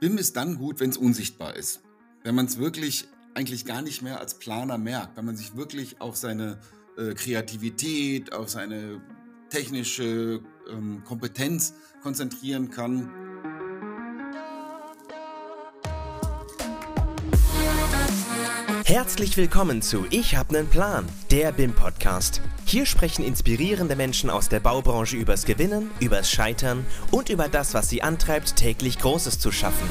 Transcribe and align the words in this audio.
BIM 0.00 0.18
ist 0.18 0.36
dann 0.36 0.58
gut, 0.58 0.80
wenn 0.80 0.90
es 0.90 0.96
unsichtbar 0.96 1.56
ist. 1.56 1.80
Wenn 2.22 2.34
man 2.34 2.46
es 2.46 2.58
wirklich 2.58 3.08
eigentlich 3.34 3.64
gar 3.64 3.82
nicht 3.82 4.02
mehr 4.02 4.20
als 4.20 4.38
Planer 4.38 4.78
merkt, 4.78 5.16
wenn 5.16 5.24
man 5.24 5.36
sich 5.36 5.56
wirklich 5.56 6.00
auf 6.00 6.16
seine 6.16 6.58
äh, 6.96 7.14
Kreativität, 7.14 8.32
auf 8.32 8.48
seine 8.48 9.00
technische 9.50 10.40
ähm, 10.70 11.02
Kompetenz 11.04 11.74
konzentrieren 12.02 12.70
kann. 12.70 13.10
Herzlich 18.88 19.36
willkommen 19.36 19.82
zu 19.82 20.06
Ich 20.08 20.34
hab 20.34 20.50
nen 20.50 20.66
Plan, 20.66 21.04
der 21.30 21.52
BIM 21.52 21.74
Podcast. 21.74 22.40
Hier 22.64 22.86
sprechen 22.86 23.22
inspirierende 23.22 23.96
Menschen 23.96 24.30
aus 24.30 24.48
der 24.48 24.60
Baubranche 24.60 25.18
übers 25.18 25.44
Gewinnen, 25.44 25.90
übers 26.00 26.30
Scheitern 26.30 26.86
und 27.10 27.28
über 27.28 27.48
das, 27.48 27.74
was 27.74 27.90
sie 27.90 28.00
antreibt, 28.00 28.56
täglich 28.56 28.98
Großes 28.98 29.40
zu 29.40 29.52
schaffen. 29.52 29.86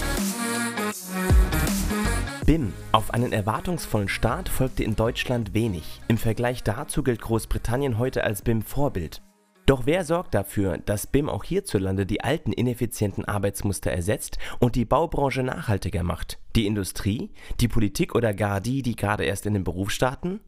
BIM. 2.47 2.73
Auf 2.91 3.13
einen 3.13 3.33
erwartungsvollen 3.33 4.09
Start 4.09 4.49
folgte 4.49 4.83
in 4.83 4.95
Deutschland 4.95 5.53
wenig. 5.53 6.01
Im 6.07 6.17
Vergleich 6.17 6.63
dazu 6.63 7.03
gilt 7.03 7.21
Großbritannien 7.21 7.99
heute 7.99 8.23
als 8.23 8.41
BIM-Vorbild. 8.41 9.21
Doch 9.67 9.85
wer 9.85 10.05
sorgt 10.05 10.33
dafür, 10.33 10.77
dass 10.77 11.07
BIM 11.07 11.27
auch 11.27 11.43
hierzulande 11.43 12.05
die 12.05 12.23
alten 12.23 12.53
ineffizienten 12.53 13.25
Arbeitsmuster 13.25 13.91
ersetzt 13.91 14.37
und 14.59 14.75
die 14.75 14.85
Baubranche 14.85 15.43
nachhaltiger 15.43 16.03
macht? 16.03 16.39
Die 16.55 16.65
Industrie, 16.65 17.31
die 17.59 17.67
Politik 17.67 18.15
oder 18.15 18.33
gar 18.33 18.61
die, 18.61 18.81
die 18.81 18.95
gerade 18.95 19.25
erst 19.25 19.45
in 19.45 19.53
den 19.53 19.65
Beruf 19.65 19.91
starten? 19.91 20.39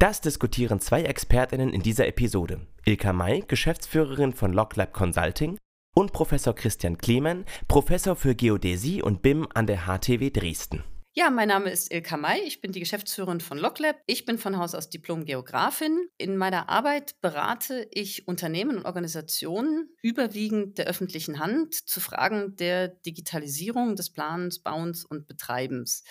Das 0.00 0.22
diskutieren 0.22 0.80
zwei 0.80 1.02
Expertinnen 1.02 1.74
in 1.74 1.82
dieser 1.82 2.08
Episode. 2.08 2.66
Ilka 2.86 3.12
May, 3.12 3.44
Geschäftsführerin 3.46 4.32
von 4.32 4.54
LogLab 4.54 4.94
Consulting 4.94 5.58
und 5.94 6.14
Professor 6.14 6.54
Christian 6.54 6.96
Klemen, 6.96 7.44
Professor 7.68 8.16
für 8.16 8.34
Geodäsie 8.34 9.02
und 9.02 9.20
BIM 9.20 9.46
an 9.52 9.66
der 9.66 9.86
HTW 9.86 10.30
Dresden. 10.30 10.84
Ja, 11.16 11.30
mein 11.30 11.46
Name 11.46 11.70
ist 11.70 11.92
Ilka 11.92 12.16
May. 12.16 12.40
Ich 12.40 12.60
bin 12.60 12.72
die 12.72 12.80
Geschäftsführerin 12.80 13.38
von 13.38 13.56
LogLab. 13.56 14.02
Ich 14.06 14.24
bin 14.24 14.36
von 14.36 14.58
Haus 14.58 14.74
aus 14.74 14.90
Diplom-Geografin. 14.90 16.08
In 16.18 16.36
meiner 16.36 16.68
Arbeit 16.68 17.20
berate 17.20 17.86
ich 17.92 18.26
Unternehmen 18.26 18.78
und 18.78 18.84
Organisationen 18.84 19.90
überwiegend 20.02 20.76
der 20.76 20.86
öffentlichen 20.86 21.38
Hand 21.38 21.72
zu 21.88 22.00
Fragen 22.00 22.56
der 22.56 22.88
Digitalisierung 22.88 23.94
des 23.94 24.10
Planens, 24.10 24.58
Bauens 24.58 25.04
und 25.04 25.28
Betreibens. 25.28 26.02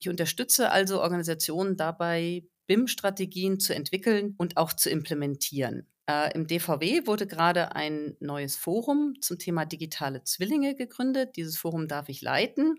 Ich 0.00 0.08
unterstütze 0.08 0.72
also 0.72 1.00
Organisationen 1.02 1.76
dabei, 1.76 2.42
BIM-Strategien 2.66 3.60
zu 3.60 3.76
entwickeln 3.76 4.34
und 4.38 4.56
auch 4.56 4.72
zu 4.72 4.90
implementieren. 4.90 5.86
Äh, 6.10 6.34
Im 6.34 6.48
DVW 6.48 7.06
wurde 7.06 7.28
gerade 7.28 7.76
ein 7.76 8.16
neues 8.18 8.56
Forum 8.56 9.14
zum 9.20 9.38
Thema 9.38 9.66
digitale 9.66 10.24
Zwillinge 10.24 10.74
gegründet. 10.74 11.36
Dieses 11.36 11.56
Forum 11.56 11.86
darf 11.86 12.08
ich 12.08 12.22
leiten. 12.22 12.74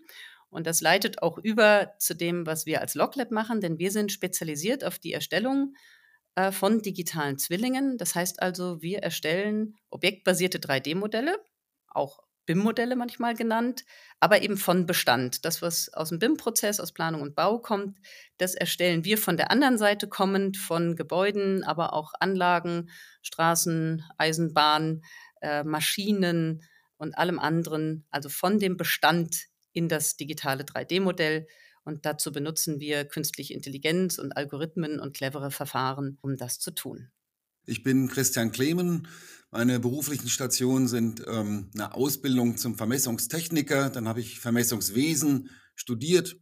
Und 0.49 0.65
das 0.65 0.81
leitet 0.81 1.21
auch 1.21 1.37
über 1.37 1.93
zu 1.99 2.15
dem, 2.15 2.45
was 2.45 2.65
wir 2.65 2.81
als 2.81 2.95
LogLab 2.95 3.31
machen, 3.31 3.61
denn 3.61 3.77
wir 3.77 3.91
sind 3.91 4.11
spezialisiert 4.11 4.83
auf 4.83 4.99
die 4.99 5.13
Erstellung 5.13 5.75
äh, 6.35 6.51
von 6.51 6.81
digitalen 6.81 7.37
Zwillingen. 7.37 7.97
Das 7.97 8.15
heißt 8.15 8.41
also, 8.41 8.81
wir 8.81 8.99
erstellen 8.99 9.77
objektbasierte 9.89 10.59
3D-Modelle, 10.59 11.37
auch 11.87 12.19
BIM-Modelle 12.49 12.95
manchmal 12.95 13.35
genannt, 13.35 13.85
aber 14.19 14.41
eben 14.41 14.57
von 14.57 14.87
Bestand. 14.87 15.45
Das, 15.45 15.61
was 15.61 15.93
aus 15.93 16.09
dem 16.09 16.17
BIM-Prozess, 16.17 16.79
aus 16.79 16.93
Planung 16.93 17.21
und 17.21 17.35
Bau 17.35 17.59
kommt, 17.59 17.99
das 18.39 18.55
erstellen 18.55 19.05
wir 19.05 19.19
von 19.19 19.37
der 19.37 19.51
anderen 19.51 19.77
Seite 19.77 20.07
kommend, 20.07 20.57
von 20.57 20.95
Gebäuden, 20.95 21.63
aber 21.63 21.93
auch 21.93 22.13
Anlagen, 22.19 22.89
Straßen, 23.21 24.03
Eisenbahnen, 24.17 25.03
äh, 25.41 25.63
Maschinen 25.63 26.63
und 26.97 27.15
allem 27.19 27.37
anderen, 27.37 28.07
also 28.09 28.29
von 28.29 28.57
dem 28.57 28.77
Bestand 28.77 29.48
in 29.73 29.87
das 29.87 30.17
digitale 30.17 30.63
3D-Modell. 30.63 31.47
Und 31.83 32.05
dazu 32.05 32.31
benutzen 32.31 32.79
wir 32.79 33.05
künstliche 33.05 33.53
Intelligenz 33.53 34.17
und 34.19 34.33
Algorithmen 34.33 34.99
und 34.99 35.15
clevere 35.15 35.51
Verfahren, 35.51 36.17
um 36.21 36.37
das 36.37 36.59
zu 36.59 36.71
tun. 36.71 37.09
Ich 37.65 37.83
bin 37.83 38.07
Christian 38.07 38.51
Klemen. 38.51 39.07
Meine 39.51 39.79
beruflichen 39.79 40.29
Stationen 40.29 40.87
sind 40.87 41.23
ähm, 41.27 41.71
eine 41.73 41.93
Ausbildung 41.93 42.57
zum 42.57 42.75
Vermessungstechniker. 42.75 43.89
Dann 43.89 44.07
habe 44.07 44.19
ich 44.19 44.39
Vermessungswesen 44.39 45.49
studiert 45.75 46.37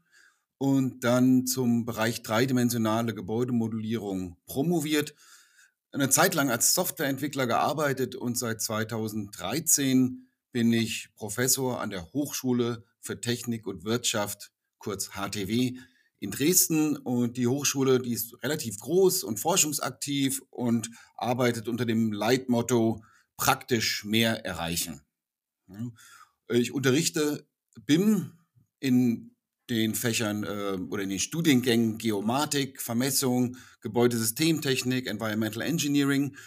und 0.57 1.03
dann 1.03 1.45
zum 1.45 1.85
Bereich 1.85 2.23
dreidimensionale 2.23 3.13
Gebäudemodellierung 3.13 4.37
promoviert. 4.45 5.15
Eine 5.91 6.09
Zeit 6.09 6.35
lang 6.35 6.49
als 6.49 6.73
Softwareentwickler 6.73 7.47
gearbeitet 7.47 8.15
und 8.15 8.37
seit 8.37 8.61
2013 8.61 10.29
bin 10.51 10.73
ich 10.73 11.09
Professor 11.15 11.79
an 11.79 11.89
der 11.89 12.11
Hochschule 12.13 12.83
für 13.07 13.19
Technik 13.19 13.65
und 13.65 13.83
Wirtschaft, 13.83 14.51
kurz 14.77 15.09
HTW, 15.13 15.79
in 16.19 16.31
Dresden. 16.31 16.97
Und 16.97 17.37
die 17.37 17.47
Hochschule, 17.47 17.99
die 17.99 18.13
ist 18.13 18.41
relativ 18.43 18.79
groß 18.79 19.23
und 19.23 19.39
forschungsaktiv 19.39 20.41
und 20.49 20.89
arbeitet 21.15 21.67
unter 21.67 21.85
dem 21.85 22.11
Leitmotto 22.11 23.03
praktisch 23.37 24.03
mehr 24.03 24.45
erreichen. 24.45 25.01
Ich 26.49 26.71
unterrichte 26.71 27.47
BIM 27.85 28.33
in 28.79 29.35
den 29.69 29.95
Fächern 29.95 30.43
äh, 30.43 30.77
oder 30.89 31.03
in 31.03 31.09
den 31.09 31.19
Studiengängen 31.19 31.97
Geomatik, 31.97 32.81
Vermessung, 32.81 33.57
Gebäudesystemtechnik, 33.81 35.07
Environmental 35.07 35.61
Engineering 35.61 36.37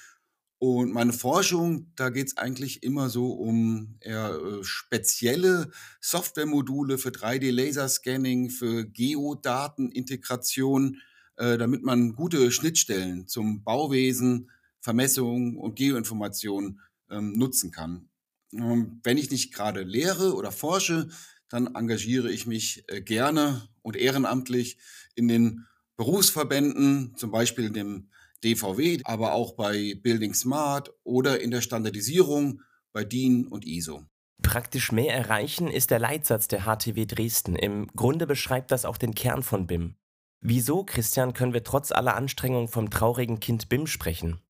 und 0.61 0.93
meine 0.93 1.13
Forschung, 1.15 1.91
da 1.97 2.11
geht 2.11 2.27
es 2.27 2.37
eigentlich 2.37 2.83
immer 2.83 3.09
so 3.09 3.33
um 3.33 3.97
eher 4.01 4.35
äh, 4.35 4.63
spezielle 4.63 5.71
Softwaremodule 6.03 6.99
für 6.99 7.09
3D-Laserscanning, 7.09 8.51
für 8.51 8.85
Geodatenintegration, 8.85 10.99
äh, 11.37 11.57
damit 11.57 11.83
man 11.83 12.15
gute 12.15 12.53
Schnittstellen 12.53 13.27
zum 13.27 13.65
Bauwesen, 13.65 14.51
Vermessung 14.81 15.57
und 15.57 15.77
Geoinformation 15.77 16.83
ähm, 17.09 17.33
nutzen 17.33 17.71
kann. 17.71 18.11
Ähm, 18.53 19.01
wenn 19.03 19.17
ich 19.17 19.31
nicht 19.31 19.55
gerade 19.55 19.83
lehre 19.83 20.35
oder 20.35 20.53
forsche, 20.53 21.09
dann 21.49 21.75
engagiere 21.75 22.31
ich 22.31 22.47
mich 22.47 22.85
äh, 22.89 23.01
gerne 23.01 23.67
und 23.81 23.97
ehrenamtlich 23.97 24.77
in 25.15 25.27
den 25.27 25.65
Berufsverbänden, 25.97 27.15
zum 27.17 27.31
Beispiel 27.31 27.65
in 27.65 27.73
dem 27.73 28.11
DVW, 28.45 29.01
aber 29.05 29.33
auch 29.33 29.55
bei 29.55 29.95
Building 30.03 30.35
Smart 30.35 30.93
oder 31.05 31.41
in 31.41 31.51
der 31.51 31.61
Standardisierung 31.61 32.63
bei 32.93 33.05
DIN 33.05 33.47
und 33.47 33.67
ISO. 33.67 34.05
Praktisch 34.43 34.91
mehr 34.91 35.15
erreichen 35.15 35.69
ist 35.69 35.91
der 35.91 35.99
Leitsatz 35.99 36.49
der 36.49 36.63
HTW 36.63 37.05
Dresden. 37.07 37.57
Im 37.57 37.89
Grunde 37.89 38.27
beschreibt 38.27 38.71
das 38.71 38.85
auch 38.85 38.97
den 38.97 39.15
Kern 39.15 39.43
von 39.43 39.67
BIM. 39.67 39.97
Wieso, 40.41 40.85
Christian, 40.85 41.35
können 41.35 41.53
wir 41.53 41.65
trotz 41.65 41.93
aller 41.93 42.17
Anstrengungen 42.17 42.69
vom 42.69 42.89
traurigen 42.89 43.41
Kind 43.41 43.69
BIM 43.69 43.87
sprechen? 43.87 44.41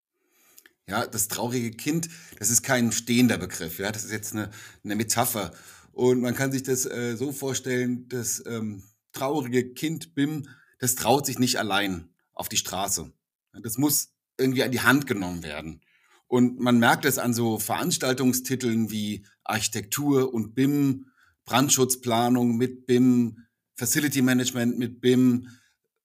Ja, 0.89 1.07
das 1.07 1.29
traurige 1.29 1.73
Kind, 1.73 2.09
das 2.39 2.51
ist 2.51 2.63
kein 2.63 2.93
stehender 2.93 3.39
Begriff. 3.39 3.79
Ja, 3.79 3.91
das 3.91 4.05
ist 4.05 4.13
jetzt 4.13 4.33
eine, 4.33 4.51
eine 4.85 4.95
Metapher. 4.95 5.53
Und 5.93 6.21
man 6.21 6.35
kann 6.35 6.53
sich 6.53 6.63
das 6.63 6.87
äh, 6.87 7.17
so 7.17 7.33
vorstellen, 7.33 8.09
das 8.09 8.45
ähm, 8.47 8.85
traurige 9.13 9.73
Kind 9.75 10.15
BIM, 10.15 10.49
das 10.79 10.95
traut 10.95 11.27
sich 11.27 11.39
nicht 11.39 11.59
allein 11.59 12.09
auf 12.33 12.49
die 12.49 12.57
Straße. 12.57 13.13
Das 13.53 13.79
muss 13.79 14.13
irgendwie 14.39 14.63
an 14.63 14.73
die 14.73 14.81
Hand 14.81 15.07
genommen 15.07 15.43
werden. 15.43 15.81
Und 16.27 16.61
man 16.61 16.79
merkt 16.79 17.05
es 17.05 17.19
an 17.19 17.35
so 17.35 17.59
Veranstaltungstiteln 17.59 18.91
wie 18.91 19.27
Architektur 19.45 20.33
und 20.33 20.55
BIM, 20.55 21.07
Brandschutzplanung 21.45 22.57
mit 22.57 22.87
BIM, 22.87 23.47
Facility 23.75 24.23
Management 24.23 24.79
mit 24.79 25.01
BIM, 25.01 25.49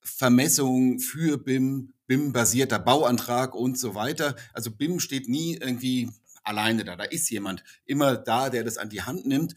Vermessung 0.01 0.99
für 0.99 1.37
BIM, 1.37 1.93
BIM-basierter 2.07 2.79
Bauantrag 2.79 3.53
und 3.53 3.77
so 3.77 3.95
weiter. 3.95 4.35
Also 4.53 4.71
BIM 4.71 4.99
steht 4.99 5.29
nie 5.29 5.57
irgendwie 5.57 6.09
alleine 6.43 6.83
da. 6.83 6.95
Da 6.95 7.03
ist 7.03 7.29
jemand 7.29 7.63
immer 7.85 8.15
da, 8.15 8.49
der 8.49 8.63
das 8.63 8.77
an 8.77 8.89
die 8.89 9.01
Hand 9.01 9.25
nimmt. 9.25 9.55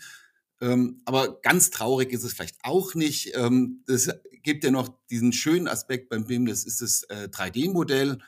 Ähm, 0.60 1.02
aber 1.04 1.40
ganz 1.40 1.70
traurig 1.70 2.12
ist 2.12 2.24
es 2.24 2.32
vielleicht 2.32 2.58
auch 2.62 2.94
nicht. 2.94 3.32
Ähm, 3.34 3.84
es 3.86 4.10
gibt 4.42 4.64
ja 4.64 4.70
noch 4.70 4.88
diesen 5.10 5.32
schönen 5.32 5.68
Aspekt 5.68 6.08
beim 6.08 6.26
BIM, 6.26 6.46
das 6.46 6.64
ist 6.64 6.80
das 6.80 7.04
äh, 7.04 7.28
3D-Modell. 7.30 8.18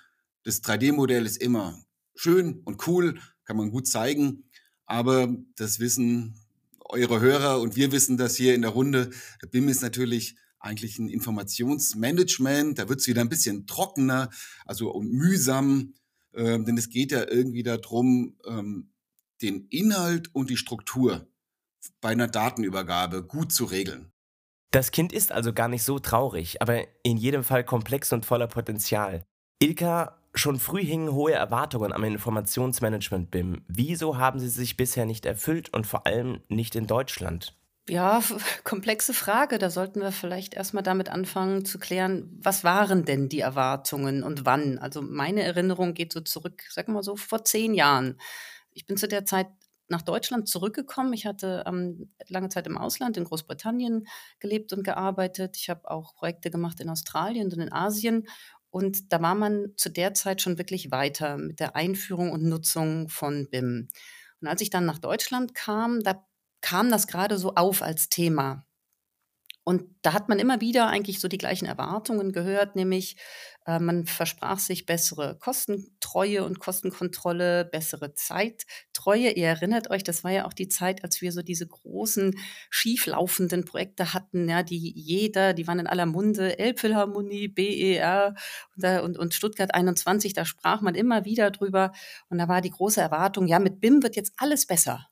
Das 0.45 0.63
3D-Modell 0.63 1.27
ist 1.27 1.39
immer 1.39 1.83
schön 2.15 2.61
und 2.65 2.87
cool, 2.87 3.21
kann 3.45 3.57
man 3.57 3.71
gut 3.71 3.89
zeigen. 3.89 4.45
Aber 4.87 5.35
das 5.57 5.81
wissen 5.81 6.35
eure 6.81 7.21
Hörer 7.21 7.61
und 7.61 7.77
wir 7.77 7.93
wissen 7.93 8.17
das 8.17 8.37
hier 8.37 8.55
in 8.55 8.63
der 8.63 8.73
Runde. 8.73 9.11
BIM 9.51 9.69
ist 9.69 9.83
natürlich 9.83 10.37
eigentlich 10.59 10.99
ein 10.99 11.09
Informationsmanagement. 11.09 12.79
Da 12.79 12.89
wird 12.89 13.01
es 13.01 13.07
wieder 13.07 13.23
ein 13.23 13.29
bisschen 13.29 13.67
trockener, 13.67 14.31
also 14.67 14.91
und 14.91 15.11
mühsam, 15.13 15.95
äh, 16.33 16.59
denn 16.63 16.77
es 16.77 16.91
geht 16.91 17.13
ja 17.13 17.29
irgendwie 17.29 17.63
darum, 17.63 18.37
ähm, 18.47 18.91
den 19.43 19.67
Inhalt 19.69 20.35
und 20.35 20.51
die 20.51 20.59
Struktur 20.59 21.30
bei 22.01 22.11
einer 22.11 22.29
Datenübergabe 22.29 23.23
gut 23.23 23.53
zu 23.53 23.65
regeln. 23.65 24.11
Das 24.71 24.93
Kind 24.93 25.13
ist 25.13 25.33
also 25.33 25.53
gar 25.53 25.69
nicht 25.69 25.83
so 25.83 25.99
traurig, 25.99 26.63
aber 26.63 26.85
in 27.03 27.17
jedem 27.17 27.43
Fall 27.43 27.65
komplex 27.65 28.13
und 28.13 28.25
voller 28.25 28.47
Potenzial. 28.47 29.25
Ilka, 29.59 30.21
schon 30.35 30.61
früh 30.61 30.85
hingen 30.85 31.13
hohe 31.13 31.33
Erwartungen 31.33 31.93
am 31.93 32.05
Informationsmanagement 32.05 33.31
BIM. 33.31 33.65
Wieso 33.67 34.17
haben 34.17 34.39
sie 34.39 34.49
sich 34.49 34.77
bisher 34.77 35.07
nicht 35.07 35.27
erfüllt 35.27 35.73
und 35.75 35.87
vor 35.87 36.07
allem 36.07 36.41
nicht 36.49 36.77
in 36.77 36.87
Deutschland? 36.87 37.57
Ja, 37.89 38.23
komplexe 38.65 39.13
Frage. 39.13 39.59
Da 39.59 39.71
sollten 39.71 40.01
wir 40.01 40.13
vielleicht 40.13 40.55
erst 40.55 40.73
mal 40.73 40.83
damit 40.83 41.09
anfangen 41.09 41.65
zu 41.65 41.79
klären, 41.79 42.39
was 42.41 42.63
waren 42.63 43.05
denn 43.05 43.29
die 43.29 43.41
Erwartungen 43.41 44.23
und 44.23 44.47
wann? 44.47 44.79
Also, 44.79 45.03
meine 45.03 45.43
Erinnerung 45.43 45.95
geht 45.95 46.13
so 46.13 46.21
zurück, 46.21 46.63
sagen 46.71 46.89
wir 46.89 46.95
mal 46.95 47.03
so, 47.03 47.17
vor 47.17 47.45
10 47.45 47.75
Jahren. 47.75 48.21
Ich 48.73 48.87
bin 48.87 48.97
zu 48.97 49.09
der 49.09 49.25
Zeit 49.25 49.49
nach 49.91 50.03
Deutschland 50.03 50.49
zurückgekommen. 50.49 51.13
Ich 51.13 51.27
hatte, 51.27 51.65
ähm, 51.67 52.13
lange 52.29 52.49
Zeit 52.49 52.67
im 52.67 52.79
Ausland 52.79 53.17
in 53.17 53.25
Großbritannien 53.25 54.07
gelebt 54.39 54.73
und 54.73 54.85
gearbeitet. 54.85 55.57
Ich 55.57 55.69
habe 55.69 55.91
auch 55.91 56.15
Projekte 56.15 56.51
gemacht 56.51 56.81
in 56.81 56.89
Australien 56.89 57.53
und 57.53 57.59
in 57.59 57.73
Asien. 57.73 58.27
Und 58.71 59.13
da 59.13 59.21
war 59.21 59.35
man 59.35 59.73
zu 59.77 59.91
der 59.91 60.15
Zeit 60.15 60.43
schon 60.43 60.59
wirklich 60.59 60.91
weiter 60.91 61.37
mit 61.37 61.61
der 61.61 61.75
Einführung 61.77 62.31
und 62.31 62.45
Nutzung 62.45 63.09
von 63.09 63.49
BIM. 63.51 63.89
Und 64.41 64.49
als 64.49 64.61
ich 64.61 64.71
dann 64.71 64.87
nach 64.87 64.99
Deutschland 64.99 65.55
kam, 65.55 66.03
da 66.03 66.25
kam 66.61 66.91
das 66.91 67.07
gerade 67.07 67.37
so 67.39 67.55
auf 67.55 67.83
als 67.83 68.09
Thema. 68.09 68.65
Und 69.63 69.85
da 70.03 70.15
hat 70.15 70.29
man 70.29 70.39
immer 70.39 70.61
wieder 70.61 70.89
eigentlich 70.89 71.21
so 71.21 71.29
die 71.29 71.39
gleichen 71.39 71.67
Erwartungen 71.67 72.33
gehört, 72.33 72.77
nämlich 72.77 73.17
äh, 73.67 73.79
man 73.79 74.07
versprach 74.07 74.59
sich 74.59 74.87
bessere 74.87 75.37
Kostentreue 75.39 76.45
und 76.45 76.59
Kostenkontrolle, 76.59 77.67
bessere 77.67 78.15
Zeittreue. 78.15 79.31
Ihr 79.33 79.49
erinnert 79.49 79.91
euch, 79.91 80.03
das 80.03 80.25
war 80.25 80.31
ja 80.31 80.47
auch 80.47 80.55
die 80.55 80.69
Zeit, 80.69 81.05
als 81.05 81.21
wir 81.21 81.31
so 81.31 81.43
diese 81.43 81.67
großen 81.67 82.35
schieflaufenden 82.71 83.67
Projekte 83.67 84.15
hatten, 84.15 84.49
ja, 84.49 84.63
die 84.63 84.79
jeder, 84.79 85.53
die 85.53 85.67
waren 85.67 85.79
in 85.79 85.87
aller 85.87 86.07
Munde, 86.07 86.59
Elbphilharmonie, 86.59 87.49
BER 87.49 88.35
und, 88.77 88.85
und, 89.03 89.19
und 89.19 89.35
Stuttgart 89.35 89.75
21, 89.75 90.33
da 90.33 90.47
sprach 90.47 90.81
man 90.81 90.95
immer 90.95 91.27
wieder 91.27 91.51
drüber. 91.51 91.93
Und 92.31 92.39
da 92.39 92.49
war 92.49 92.63
die 92.63 92.71
große 92.71 93.01
Erwartung, 93.01 93.47
ja, 93.47 93.59
mit 93.59 93.81
BIM 93.81 94.03
wird 94.03 94.17
jetzt 94.17 94.33
alles 94.39 94.67
besser. 94.67 95.07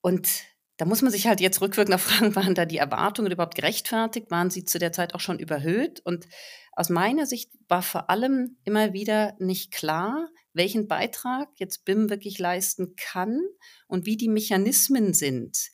Und 0.00 0.55
da 0.76 0.84
muss 0.84 1.02
man 1.02 1.10
sich 1.10 1.26
halt 1.26 1.40
jetzt 1.40 1.60
rückwirkend 1.60 2.00
fragen, 2.00 2.36
waren 2.36 2.54
da 2.54 2.64
die 2.64 2.78
Erwartungen 2.78 3.32
überhaupt 3.32 3.54
gerechtfertigt? 3.54 4.30
Waren 4.30 4.50
sie 4.50 4.64
zu 4.64 4.78
der 4.78 4.92
Zeit 4.92 5.14
auch 5.14 5.20
schon 5.20 5.38
überhöht? 5.38 6.00
Und 6.00 6.26
aus 6.72 6.90
meiner 6.90 7.26
Sicht 7.26 7.50
war 7.68 7.82
vor 7.82 8.10
allem 8.10 8.56
immer 8.64 8.92
wieder 8.92 9.34
nicht 9.38 9.72
klar, 9.72 10.28
welchen 10.52 10.88
Beitrag 10.88 11.48
jetzt 11.56 11.84
BIM 11.84 12.10
wirklich 12.10 12.38
leisten 12.38 12.94
kann 12.96 13.40
und 13.88 14.06
wie 14.06 14.16
die 14.16 14.28
Mechanismen 14.28 15.14
sind. 15.14 15.70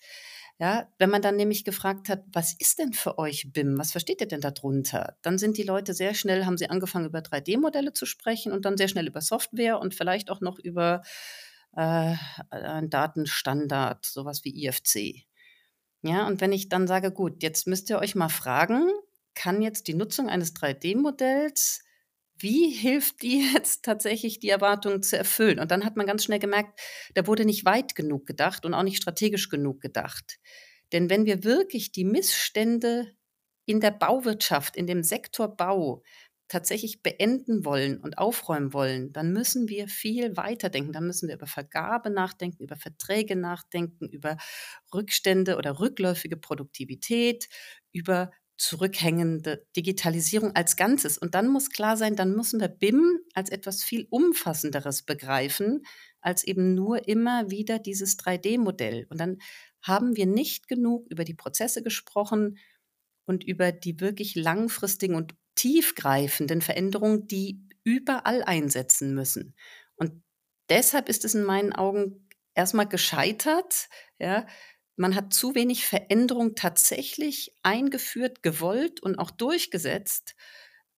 Ja, 0.59 0.89
wenn 0.99 1.11
man 1.11 1.23
dann 1.23 1.35
nämlich 1.35 1.65
gefragt 1.65 2.09
hat, 2.09 2.23
was 2.33 2.55
ist 2.57 2.79
denn 2.79 2.93
für 2.93 3.19
euch 3.19 3.53
BIM? 3.53 3.79
Was 3.79 3.91
versteht 3.91 4.21
ihr 4.21 4.29
denn 4.29 4.41
darunter? 4.41 5.17
Dann 5.23 5.39
sind 5.39 5.57
die 5.57 5.65
Leute 5.65 5.93
sehr 5.93 6.15
schnell, 6.15 6.47
haben 6.47 6.57
sie 6.57 6.71
angefangen 6.71 7.07
über 7.07 7.19
3D-Modelle 7.19 7.93
zu 7.93 8.07
sprechen 8.07 8.53
und 8.53 8.65
dann 8.65 8.77
sehr 8.77 8.87
schnell 8.87 9.09
über 9.09 9.21
Software 9.21 9.81
und 9.81 9.93
vielleicht 9.93 10.31
auch 10.31 10.41
noch 10.41 10.61
über 10.61 11.03
äh, 11.77 12.15
ein 12.51 12.91
Datenstandard, 12.91 14.05
sowas 14.05 14.45
wie 14.45 14.67
IFC. 14.67 15.27
Ja, 16.03 16.27
und 16.27 16.41
wenn 16.41 16.53
ich 16.53 16.69
dann 16.69 16.87
sage, 16.87 17.13
gut, 17.13 17.43
jetzt 17.43 17.67
müsst 17.67 17.89
ihr 17.91 17.99
euch 17.99 18.15
mal 18.15 18.29
fragen, 18.29 18.91
kann 19.35 19.63
jetzt 19.63 19.89
die 19.89 19.95
Nutzung 19.95 20.29
eines 20.29 20.55
3D-Modells, 20.55 21.85
wie 22.37 22.71
hilft 22.71 23.23
die 23.23 23.49
jetzt 23.55 23.85
tatsächlich, 23.85 24.41
die 24.41 24.49
Erwartungen 24.49 25.03
zu 25.03 25.17
erfüllen? 25.17 25.59
Und 25.61 25.71
dann 25.71 25.85
hat 25.85 25.97
man 25.97 26.07
ganz 26.07 26.25
schnell 26.25 26.41
gemerkt, 26.41 26.81
da 27.15 27.27
wurde 27.27 27.45
nicht 27.45 27.65
weit 27.65 27.95
genug 27.95 28.27
gedacht 28.27 28.65
und 28.67 28.75
auch 28.75 28.83
nicht 28.83 28.97
strategisch 28.97 29.49
genug 29.49 29.81
gedacht. 29.81 30.39
Denn 30.93 31.09
wenn 31.09 31.25
wir 31.25 31.45
wirklich 31.45 31.93
die 31.93 32.05
Missstände 32.05 33.15
in 33.65 33.81
der 33.81 33.93
Bauwirtschaft, 33.93 34.77
in 34.77 34.87
dem 34.87 35.03
Sektor 35.03 35.57
Bau, 35.57 36.03
tatsächlich 36.53 37.03
beenden 37.03 37.65
wollen 37.65 37.99
und 37.99 38.19
aufräumen 38.19 38.75
wollen, 38.75 39.11
dann 39.13 39.33
müssen 39.33 39.69
wir 39.69 39.89
viel 39.89 40.37
weiter 40.37 40.69
denken. 40.69 40.93
Dann 40.93 41.07
müssen 41.07 41.29
wir 41.29 41.35
über 41.35 41.47
Vergabe 41.47 42.11
nachdenken, 42.11 42.63
über 42.63 42.77
Verträge 42.77 43.37
nachdenken, 43.37 44.07
über 44.11 44.37
Rückstände 44.93 45.57
oder 45.57 45.81
rückläufige 45.81 46.37
Produktivität, 46.37 47.49
über 47.91 48.31
zurückhängende 48.59 49.67
Digitalisierung 49.75 50.55
als 50.55 50.77
Ganzes. 50.77 51.17
Und 51.17 51.35
dann 51.35 51.49
muss 51.49 51.71
klar 51.71 51.97
sein, 51.97 52.17
dann 52.17 52.37
müssen 52.37 52.61
wir 52.61 52.69
BIM 52.69 53.21
als 53.33 53.49
etwas 53.49 53.83
viel 53.83 54.07
Umfassenderes 54.11 55.05
begreifen, 55.05 55.83
als 56.21 56.45
eben 56.45 56.75
nur 56.75 57.09
immer 57.09 57.51
wieder 57.51 57.79
dieses 57.79 58.19
3D-Modell. 58.19 59.07
Und 59.09 59.19
dann 59.19 59.39
haben 59.81 60.17
wir 60.17 60.27
nicht 60.27 60.69
genug 60.69 61.07
über 61.11 61.25
die 61.25 61.35
Prozesse 61.35 61.83
gesprochen 61.83 62.59
und 63.25 63.43
über 63.43 63.73
die 63.73 64.01
wirklich 64.01 64.35
langfristigen 64.35 65.15
und 65.15 65.35
tiefgreifenden 65.55 66.61
Veränderungen, 66.61 67.27
die 67.27 67.67
überall 67.85 68.43
einsetzen 68.43 69.15
müssen. 69.15 69.55
Und 69.97 70.23
deshalb 70.69 71.09
ist 71.09 71.25
es 71.25 71.35
in 71.35 71.45
meinen 71.45 71.73
Augen 71.73 72.29
erstmal 72.55 72.89
gescheitert. 72.89 73.89
Ja. 74.19 74.47
Man 74.97 75.15
hat 75.15 75.33
zu 75.33 75.55
wenig 75.55 75.87
Veränderung 75.87 76.55
tatsächlich 76.55 77.57
eingeführt, 77.63 78.43
gewollt 78.43 79.03
und 79.03 79.19
auch 79.19 79.31
durchgesetzt, 79.31 80.35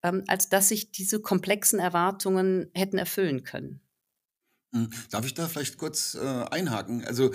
ähm, 0.03 0.25
als 0.27 0.49
dass 0.49 0.69
sich 0.69 0.93
diese 0.93 1.21
komplexen 1.21 1.79
Erwartungen 1.79 2.71
hätten 2.75 2.99
erfüllen 2.99 3.45
können. 3.45 3.81
Hm, 4.75 4.91
darf 5.11 5.25
ich 5.25 5.35
da 5.35 5.49
vielleicht 5.49 5.79
kurz 5.79 6.15
äh, 6.15 6.45
einhaken? 6.51 7.05
Also 7.05 7.33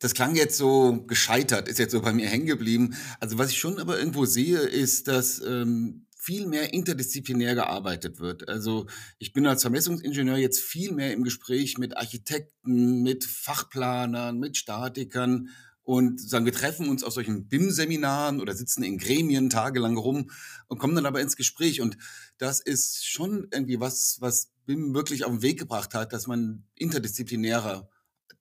das 0.00 0.14
klang 0.14 0.36
jetzt 0.36 0.56
so 0.56 1.04
gescheitert, 1.06 1.68
ist 1.68 1.78
jetzt 1.78 1.92
so 1.92 2.02
bei 2.02 2.12
mir 2.12 2.28
hängen 2.28 2.46
geblieben. 2.46 2.96
Also 3.20 3.38
was 3.38 3.50
ich 3.50 3.58
schon 3.58 3.78
aber 3.78 3.98
irgendwo 3.98 4.26
sehe, 4.26 4.58
ist, 4.58 5.08
dass 5.08 5.40
ähm, 5.40 6.06
viel 6.18 6.46
mehr 6.46 6.74
interdisziplinär 6.74 7.54
gearbeitet 7.54 8.18
wird. 8.18 8.48
Also 8.48 8.86
ich 9.18 9.32
bin 9.32 9.46
als 9.46 9.62
Vermessungsingenieur 9.62 10.36
jetzt 10.36 10.60
viel 10.60 10.92
mehr 10.92 11.12
im 11.12 11.22
Gespräch 11.22 11.78
mit 11.78 11.96
Architekten, 11.96 13.02
mit 13.02 13.24
Fachplanern, 13.24 14.38
mit 14.38 14.56
Statikern 14.56 15.50
und 15.88 16.20
sagen, 16.20 16.44
wir 16.44 16.52
treffen 16.52 16.88
uns 16.88 17.02
auf 17.02 17.14
solchen 17.14 17.48
BIM-Seminaren 17.48 18.42
oder 18.42 18.54
sitzen 18.54 18.82
in 18.82 18.98
Gremien 18.98 19.48
tagelang 19.48 19.96
rum 19.96 20.30
und 20.66 20.78
kommen 20.78 20.94
dann 20.94 21.06
aber 21.06 21.22
ins 21.22 21.36
Gespräch. 21.36 21.80
Und 21.80 21.96
das 22.36 22.60
ist 22.60 23.06
schon 23.06 23.48
irgendwie 23.50 23.80
was, 23.80 24.18
was 24.20 24.52
BIM 24.66 24.92
wirklich 24.92 25.24
auf 25.24 25.30
den 25.30 25.40
Weg 25.40 25.58
gebracht 25.58 25.94
hat, 25.94 26.12
dass 26.12 26.26
man 26.26 26.64
interdisziplinärer 26.74 27.88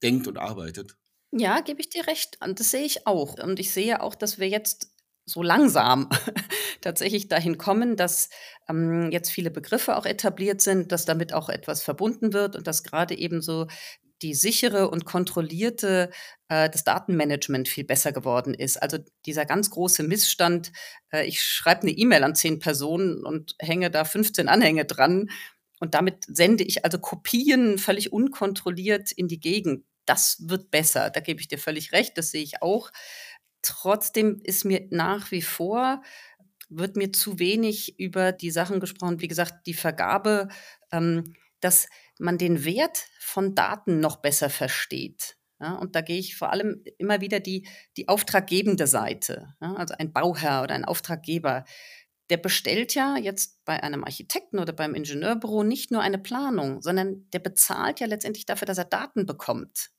denkt 0.02 0.28
und 0.28 0.38
arbeitet. 0.38 0.98
Ja, 1.32 1.62
gebe 1.62 1.80
ich 1.80 1.90
dir 1.90 2.08
recht. 2.08 2.38
Und 2.44 2.60
das 2.60 2.72
sehe 2.72 2.84
ich 2.84 3.08
auch. 3.08 3.38
Und 3.42 3.60
ich 3.60 3.72
sehe 3.72 4.02
auch, 4.02 4.16
dass 4.16 4.40
wir 4.40 4.50
jetzt 4.50 4.92
so 5.28 5.44
langsam 5.44 6.10
tatsächlich 6.82 7.28
dahin 7.28 7.58
kommen, 7.58 7.96
dass 7.96 8.30
ähm, 8.70 9.12
jetzt 9.12 9.30
viele 9.30 9.52
Begriffe 9.52 9.98
auch 9.98 10.06
etabliert 10.06 10.62
sind, 10.62 10.92
dass 10.92 11.06
damit 11.06 11.34
auch 11.34 11.50
etwas 11.50 11.84
verbunden 11.84 12.34
wird 12.34 12.56
und 12.56 12.66
dass 12.66 12.84
gerade 12.84 13.16
eben 13.18 13.42
so 13.42 13.68
die 14.24 14.34
sichere 14.34 14.90
und 14.90 15.06
kontrollierte 15.06 16.10
äh, 16.50 16.70
das 16.70 16.84
Datenmanagement 16.84 17.68
viel 17.68 17.84
besser 17.84 18.12
geworden 18.12 18.54
ist. 18.54 18.82
Also 18.82 18.98
dieser 19.26 19.46
ganz 19.46 19.70
große 19.70 20.04
Missstand, 20.04 20.72
äh, 21.12 21.26
ich 21.28 21.44
schreibe 21.44 21.84
eine 21.84 21.92
E-Mail 21.92 22.24
an 22.24 22.34
zehn 22.36 22.60
Personen 22.60 23.24
und 23.24 23.56
hänge 23.60 23.92
da 23.92 24.06
15 24.06 24.48
Anhänge 24.48 24.86
dran 24.86 25.30
und 25.80 25.94
damit 25.94 26.26
sende 26.28 26.64
ich 26.64 26.84
also 26.86 26.98
Kopien 27.00 27.78
völlig 27.78 28.12
unkontrolliert 28.12 29.12
in 29.12 29.28
die 29.28 29.40
Gegend. 29.40 29.86
Das 30.06 30.38
wird 30.48 30.72
besser, 30.72 31.10
da 31.10 31.20
gebe 31.20 31.42
ich 31.42 31.48
dir 31.48 31.60
völlig 31.60 31.92
recht, 31.92 32.18
das 32.18 32.32
sehe 32.32 32.42
ich 32.42 32.62
auch. 32.62 32.92
Trotzdem 33.68 34.40
ist 34.44 34.64
mir 34.64 34.88
nach 34.92 35.32
wie 35.32 35.42
vor, 35.42 36.02
wird 36.70 36.96
mir 36.96 37.12
zu 37.12 37.38
wenig 37.38 38.00
über 38.00 38.32
die 38.32 38.50
Sachen 38.50 38.80
gesprochen, 38.80 39.20
wie 39.20 39.28
gesagt, 39.28 39.68
die 39.68 39.74
Vergabe, 39.74 40.48
ähm, 40.94 41.36
dass 41.60 41.88
man 42.18 42.38
den 42.38 42.64
Wert 42.64 43.06
von 43.20 43.56
Daten 43.56 44.00
noch 44.00 44.18
besser 44.18 44.50
versteht. 44.50 45.36
Ja, 45.60 45.74
und 45.76 45.96
da 45.96 46.02
gehe 46.02 46.20
ich 46.20 46.38
vor 46.38 46.52
allem 46.52 46.84
immer 46.98 47.20
wieder 47.20 47.42
die, 47.42 47.68
die 47.98 48.08
auftraggebende 48.08 48.88
Seite. 48.88 49.56
Ja, 49.62 49.74
also 49.74 49.96
ein 49.98 50.14
Bauherr 50.14 50.64
oder 50.64 50.76
ein 50.76 50.86
Auftraggeber, 50.86 51.66
der 52.30 52.38
bestellt 52.38 52.96
ja 52.96 53.18
jetzt 53.18 53.66
bei 53.66 53.84
einem 53.84 54.06
Architekten 54.06 54.60
oder 54.60 54.72
beim 54.72 54.96
Ingenieurbüro 54.96 55.64
nicht 55.64 55.92
nur 55.92 56.02
eine 56.02 56.20
Planung, 56.20 56.82
sondern 56.82 57.30
der 57.32 57.40
bezahlt 57.40 58.00
ja 58.00 58.08
letztendlich 58.08 58.46
dafür, 58.46 58.66
dass 58.66 58.78
er 58.78 58.86
Daten 58.86 59.26
bekommt. 59.26 59.90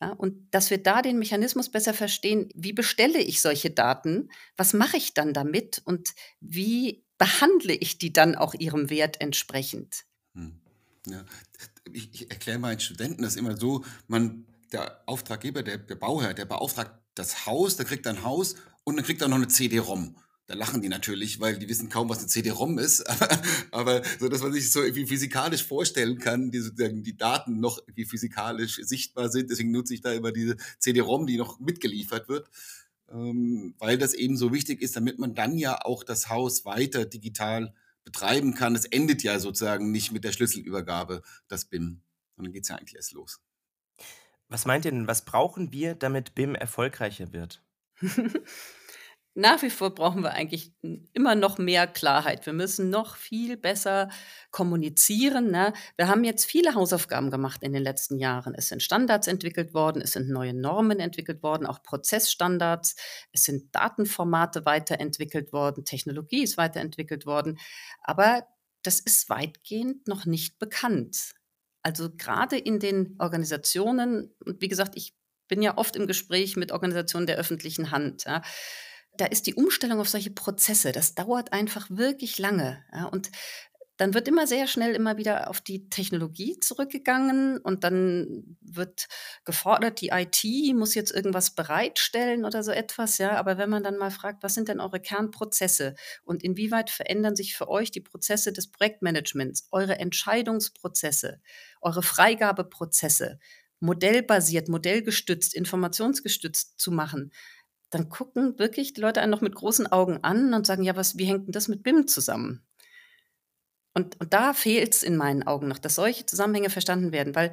Ja, 0.00 0.12
und 0.12 0.54
dass 0.54 0.70
wir 0.70 0.80
da 0.80 1.02
den 1.02 1.18
Mechanismus 1.18 1.70
besser 1.70 1.92
verstehen, 1.92 2.50
wie 2.54 2.72
bestelle 2.72 3.18
ich 3.18 3.40
solche 3.40 3.70
Daten, 3.70 4.30
was 4.56 4.72
mache 4.72 4.96
ich 4.96 5.12
dann 5.12 5.34
damit 5.34 5.82
und 5.84 6.10
wie 6.40 7.04
behandle 7.18 7.74
ich 7.74 7.98
die 7.98 8.12
dann 8.12 8.36
auch 8.36 8.54
ihrem 8.54 8.90
Wert 8.90 9.20
entsprechend. 9.20 10.04
Hm. 10.34 10.60
Ja. 11.08 11.24
Ich, 11.92 12.14
ich 12.14 12.30
erkläre 12.30 12.58
meinen 12.58 12.78
Studenten 12.78 13.22
das 13.22 13.34
immer 13.34 13.56
so, 13.56 13.84
man, 14.06 14.46
der 14.72 15.02
Auftraggeber, 15.06 15.62
der, 15.64 15.78
der 15.78 15.96
Bauherr, 15.96 16.34
der 16.34 16.44
beauftragt 16.44 16.92
das 17.14 17.46
Haus, 17.46 17.76
der 17.76 17.86
kriegt 17.86 18.06
ein 18.06 18.22
Haus 18.22 18.54
und 18.84 18.96
dann 18.96 19.04
kriegt 19.04 19.20
er 19.20 19.28
noch 19.28 19.36
eine 19.36 19.48
CD-ROM. 19.48 20.16
Da 20.48 20.54
lachen 20.54 20.80
die 20.80 20.88
natürlich, 20.88 21.40
weil 21.40 21.58
die 21.58 21.68
wissen 21.68 21.90
kaum, 21.90 22.08
was 22.08 22.20
eine 22.20 22.26
CD-ROM 22.26 22.78
ist. 22.78 23.02
Aber, 23.02 23.28
aber 23.70 24.02
so, 24.18 24.30
dass 24.30 24.42
man 24.42 24.54
sich 24.54 24.70
so 24.70 24.80
irgendwie 24.80 25.06
physikalisch 25.06 25.62
vorstellen 25.62 26.18
kann, 26.18 26.50
die 26.50 26.60
sozusagen 26.60 27.02
die 27.02 27.18
Daten 27.18 27.60
noch 27.60 27.78
irgendwie 27.78 28.06
physikalisch 28.06 28.76
sichtbar 28.82 29.28
sind. 29.28 29.50
Deswegen 29.50 29.72
nutze 29.72 29.92
ich 29.92 30.00
da 30.00 30.10
immer 30.10 30.32
diese 30.32 30.56
CD-ROM, 30.78 31.26
die 31.26 31.36
noch 31.36 31.60
mitgeliefert 31.60 32.30
wird, 32.30 32.48
ähm, 33.10 33.74
weil 33.78 33.98
das 33.98 34.14
eben 34.14 34.38
so 34.38 34.50
wichtig 34.50 34.80
ist, 34.80 34.96
damit 34.96 35.18
man 35.18 35.34
dann 35.34 35.58
ja 35.58 35.84
auch 35.84 36.02
das 36.02 36.30
Haus 36.30 36.64
weiter 36.64 37.04
digital 37.04 37.74
betreiben 38.02 38.54
kann. 38.54 38.74
Es 38.74 38.86
endet 38.86 39.22
ja 39.22 39.38
sozusagen 39.40 39.92
nicht 39.92 40.12
mit 40.12 40.24
der 40.24 40.32
Schlüsselübergabe, 40.32 41.22
das 41.48 41.66
BIM. 41.66 42.00
Und 42.36 42.44
dann 42.46 42.52
geht 42.54 42.62
es 42.62 42.70
ja 42.70 42.76
eigentlich 42.76 42.96
erst 42.96 43.12
los. 43.12 43.42
Was 44.48 44.64
meint 44.64 44.86
ihr 44.86 44.92
denn, 44.92 45.06
was 45.06 45.26
brauchen 45.26 45.72
wir, 45.72 45.94
damit 45.94 46.34
BIM 46.34 46.54
erfolgreicher 46.54 47.34
wird? 47.34 47.62
Nach 49.38 49.62
wie 49.62 49.70
vor 49.70 49.94
brauchen 49.94 50.24
wir 50.24 50.32
eigentlich 50.32 50.72
immer 51.12 51.36
noch 51.36 51.58
mehr 51.58 51.86
Klarheit. 51.86 52.44
Wir 52.44 52.52
müssen 52.52 52.90
noch 52.90 53.14
viel 53.14 53.56
besser 53.56 54.08
kommunizieren. 54.50 55.52
Ne? 55.52 55.72
Wir 55.96 56.08
haben 56.08 56.24
jetzt 56.24 56.44
viele 56.44 56.74
Hausaufgaben 56.74 57.30
gemacht 57.30 57.62
in 57.62 57.72
den 57.72 57.84
letzten 57.84 58.18
Jahren. 58.18 58.56
Es 58.56 58.66
sind 58.66 58.82
Standards 58.82 59.28
entwickelt 59.28 59.74
worden, 59.74 60.02
es 60.02 60.14
sind 60.14 60.28
neue 60.28 60.54
Normen 60.54 60.98
entwickelt 60.98 61.44
worden, 61.44 61.66
auch 61.66 61.84
Prozessstandards, 61.84 62.96
es 63.30 63.44
sind 63.44 63.72
Datenformate 63.72 64.66
weiterentwickelt 64.66 65.52
worden, 65.52 65.84
Technologie 65.84 66.42
ist 66.42 66.56
weiterentwickelt 66.56 67.24
worden. 67.24 67.60
Aber 68.02 68.44
das 68.82 68.98
ist 68.98 69.30
weitgehend 69.30 70.08
noch 70.08 70.26
nicht 70.26 70.58
bekannt. 70.58 71.34
Also 71.84 72.10
gerade 72.10 72.58
in 72.58 72.80
den 72.80 73.14
Organisationen, 73.20 74.34
und 74.44 74.60
wie 74.60 74.68
gesagt, 74.68 74.96
ich 74.96 75.14
bin 75.46 75.62
ja 75.62 75.78
oft 75.78 75.94
im 75.94 76.08
Gespräch 76.08 76.56
mit 76.56 76.72
Organisationen 76.72 77.28
der 77.28 77.36
öffentlichen 77.36 77.92
Hand. 77.92 78.24
Ja, 78.24 78.42
da 79.18 79.26
ist 79.26 79.46
die 79.46 79.54
Umstellung 79.54 80.00
auf 80.00 80.08
solche 80.08 80.30
Prozesse, 80.30 80.92
das 80.92 81.14
dauert 81.14 81.52
einfach 81.52 81.88
wirklich 81.90 82.38
lange. 82.38 82.84
Ja, 82.92 83.06
und 83.06 83.30
dann 83.98 84.14
wird 84.14 84.28
immer 84.28 84.46
sehr 84.46 84.68
schnell 84.68 84.94
immer 84.94 85.16
wieder 85.16 85.50
auf 85.50 85.60
die 85.60 85.90
Technologie 85.90 86.60
zurückgegangen 86.60 87.58
und 87.58 87.82
dann 87.82 88.56
wird 88.60 89.08
gefordert, 89.44 90.00
die 90.00 90.10
IT 90.12 90.44
muss 90.76 90.94
jetzt 90.94 91.10
irgendwas 91.10 91.56
bereitstellen 91.56 92.44
oder 92.44 92.62
so 92.62 92.70
etwas, 92.70 93.18
ja. 93.18 93.32
Aber 93.32 93.58
wenn 93.58 93.68
man 93.68 93.82
dann 93.82 93.98
mal 93.98 94.12
fragt, 94.12 94.44
was 94.44 94.54
sind 94.54 94.68
denn 94.68 94.78
eure 94.80 95.00
Kernprozesse 95.00 95.96
und 96.22 96.44
inwieweit 96.44 96.90
verändern 96.90 97.34
sich 97.34 97.56
für 97.56 97.68
euch 97.68 97.90
die 97.90 98.00
Prozesse 98.00 98.52
des 98.52 98.70
Projektmanagements, 98.70 99.66
eure 99.72 99.98
Entscheidungsprozesse, 99.98 101.40
eure 101.80 102.04
Freigabeprozesse, 102.04 103.40
modellbasiert, 103.80 104.68
modellgestützt, 104.68 105.54
informationsgestützt 105.54 106.78
zu 106.78 106.92
machen, 106.92 107.32
dann 107.90 108.08
gucken 108.08 108.58
wirklich 108.58 108.92
die 108.92 109.00
Leute 109.00 109.20
einen 109.20 109.30
noch 109.30 109.40
mit 109.40 109.54
großen 109.54 109.86
Augen 109.86 110.18
an 110.22 110.52
und 110.54 110.66
sagen, 110.66 110.82
ja, 110.82 110.96
was, 110.96 111.18
wie 111.18 111.24
hängt 111.24 111.46
denn 111.46 111.52
das 111.52 111.68
mit 111.68 111.82
BIM 111.82 112.06
zusammen? 112.06 112.66
Und, 113.94 114.20
und 114.20 114.32
da 114.32 114.52
fehlt 114.52 114.94
es 114.94 115.02
in 115.02 115.16
meinen 115.16 115.42
Augen 115.42 115.68
noch, 115.68 115.78
dass 115.78 115.94
solche 115.94 116.26
Zusammenhänge 116.26 116.70
verstanden 116.70 117.12
werden, 117.12 117.34
weil 117.34 117.52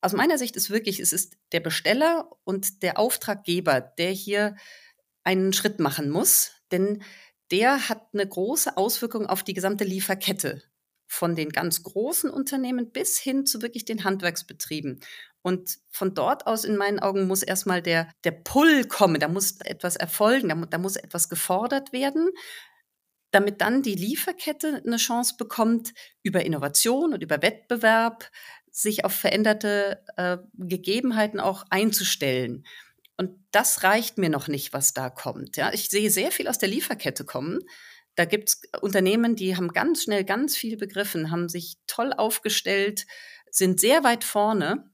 aus 0.00 0.12
meiner 0.12 0.38
Sicht 0.38 0.54
ist 0.56 0.70
wirklich, 0.70 1.00
es 1.00 1.12
ist 1.12 1.36
der 1.52 1.60
Besteller 1.60 2.30
und 2.44 2.82
der 2.82 2.98
Auftraggeber, 2.98 3.80
der 3.80 4.10
hier 4.10 4.56
einen 5.24 5.52
Schritt 5.52 5.80
machen 5.80 6.10
muss, 6.10 6.52
denn 6.70 7.02
der 7.50 7.88
hat 7.88 8.06
eine 8.12 8.26
große 8.26 8.76
Auswirkung 8.76 9.26
auf 9.26 9.42
die 9.42 9.54
gesamte 9.54 9.84
Lieferkette 9.84 10.62
von 11.06 11.34
den 11.34 11.48
ganz 11.48 11.82
großen 11.82 12.30
Unternehmen 12.30 12.92
bis 12.92 13.18
hin 13.18 13.46
zu 13.46 13.62
wirklich 13.62 13.86
den 13.86 14.04
Handwerksbetrieben. 14.04 15.00
Und 15.42 15.78
von 15.90 16.14
dort 16.14 16.46
aus, 16.46 16.64
in 16.64 16.76
meinen 16.76 16.98
Augen, 16.98 17.26
muss 17.26 17.42
erstmal 17.42 17.80
der, 17.80 18.08
der 18.24 18.32
Pull 18.32 18.84
kommen, 18.84 19.20
da 19.20 19.28
muss 19.28 19.60
etwas 19.60 19.96
erfolgen, 19.96 20.48
da, 20.48 20.54
da 20.54 20.78
muss 20.78 20.96
etwas 20.96 21.28
gefordert 21.28 21.92
werden 21.92 22.30
damit 23.30 23.60
dann 23.60 23.82
die 23.82 23.94
Lieferkette 23.94 24.82
eine 24.86 24.96
Chance 24.96 25.34
bekommt, 25.38 25.92
über 26.22 26.44
Innovation 26.44 27.12
und 27.12 27.22
über 27.22 27.42
Wettbewerb 27.42 28.30
sich 28.70 29.04
auf 29.04 29.12
veränderte 29.12 30.04
äh, 30.16 30.38
Gegebenheiten 30.54 31.40
auch 31.40 31.64
einzustellen. 31.70 32.64
Und 33.16 33.32
das 33.50 33.82
reicht 33.82 34.18
mir 34.18 34.30
noch 34.30 34.48
nicht, 34.48 34.72
was 34.72 34.94
da 34.94 35.10
kommt. 35.10 35.56
Ja, 35.56 35.72
ich 35.72 35.88
sehe 35.88 36.10
sehr 36.10 36.30
viel 36.30 36.48
aus 36.48 36.58
der 36.58 36.68
Lieferkette 36.68 37.24
kommen. 37.24 37.58
Da 38.14 38.24
gibt 38.24 38.48
es 38.48 38.62
Unternehmen, 38.80 39.36
die 39.36 39.56
haben 39.56 39.68
ganz 39.68 40.04
schnell 40.04 40.24
ganz 40.24 40.56
viel 40.56 40.76
begriffen, 40.76 41.30
haben 41.30 41.48
sich 41.48 41.76
toll 41.86 42.12
aufgestellt, 42.12 43.06
sind 43.50 43.80
sehr 43.80 44.04
weit 44.04 44.24
vorne. 44.24 44.90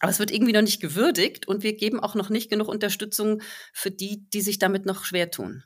Aber 0.00 0.10
es 0.10 0.18
wird 0.18 0.30
irgendwie 0.30 0.52
noch 0.52 0.62
nicht 0.62 0.80
gewürdigt 0.80 1.46
und 1.48 1.62
wir 1.62 1.74
geben 1.76 2.00
auch 2.00 2.14
noch 2.14 2.30
nicht 2.30 2.50
genug 2.50 2.68
Unterstützung 2.68 3.40
für 3.72 3.90
die, 3.90 4.28
die 4.30 4.40
sich 4.40 4.58
damit 4.58 4.86
noch 4.86 5.04
schwer 5.04 5.30
tun. 5.30 5.64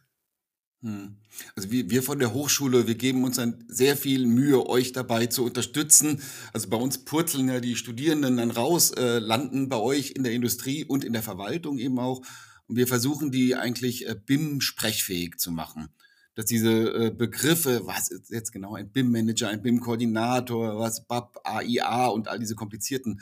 Hm. 0.82 1.16
Also 1.56 1.72
wir, 1.72 1.90
wir 1.90 2.02
von 2.04 2.20
der 2.20 2.32
Hochschule, 2.32 2.86
wir 2.86 2.94
geben 2.94 3.24
uns 3.24 3.36
dann 3.36 3.64
sehr 3.68 3.96
viel 3.96 4.26
Mühe, 4.26 4.64
euch 4.66 4.92
dabei 4.92 5.26
zu 5.26 5.44
unterstützen. 5.44 6.22
Also 6.52 6.68
bei 6.68 6.76
uns 6.76 7.04
purzeln 7.04 7.48
ja 7.48 7.58
die 7.60 7.74
Studierenden 7.74 8.36
dann 8.36 8.52
raus, 8.52 8.92
äh, 8.92 9.18
landen 9.18 9.68
bei 9.68 9.76
euch 9.76 10.12
in 10.12 10.22
der 10.22 10.32
Industrie 10.32 10.84
und 10.84 11.04
in 11.04 11.12
der 11.12 11.22
Verwaltung 11.22 11.78
eben 11.78 11.98
auch. 11.98 12.22
Und 12.66 12.76
wir 12.76 12.86
versuchen 12.86 13.32
die 13.32 13.56
eigentlich 13.56 14.06
äh, 14.06 14.14
BIM 14.14 14.60
sprechfähig 14.60 15.38
zu 15.38 15.50
machen. 15.50 15.88
Dass 16.36 16.44
diese 16.44 16.70
äh, 16.70 17.10
Begriffe, 17.10 17.82
was 17.86 18.10
ist 18.10 18.30
jetzt 18.30 18.52
genau 18.52 18.76
ein 18.76 18.92
BIM-Manager, 18.92 19.48
ein 19.48 19.62
BIM-Koordinator, 19.62 20.78
was 20.78 21.04
BAP, 21.08 21.40
AIA 21.42 22.06
und 22.06 22.28
all 22.28 22.38
diese 22.38 22.54
komplizierten 22.54 23.20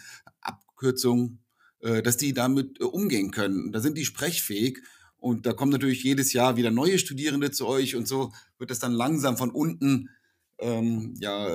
Abkürzungen, 0.77 1.43
äh, 1.81 2.03
dass 2.03 2.17
die 2.17 2.35
damit 2.35 2.81
äh, 2.81 2.85
umgehen 2.85 3.31
können. 3.31 3.73
Da 3.73 3.81
sind 3.81 3.97
die 3.97 4.05
sprechfähig 4.05 4.79
und 5.17 5.47
da 5.47 5.53
kommen 5.53 5.73
natürlich 5.73 6.03
jedes 6.03 6.33
Jahr 6.33 6.57
wieder 6.57 6.71
neue 6.71 6.99
Studierende 6.99 7.51
zu 7.51 7.67
euch 7.67 7.97
und 7.97 8.07
so 8.07 8.33
wird 8.59 8.71
das 8.71 8.79
dann 8.79 8.93
langsam 8.93 9.37
von 9.37 9.51
unten 9.51 10.11
ähm, 10.59 11.15
ja, 11.19 11.49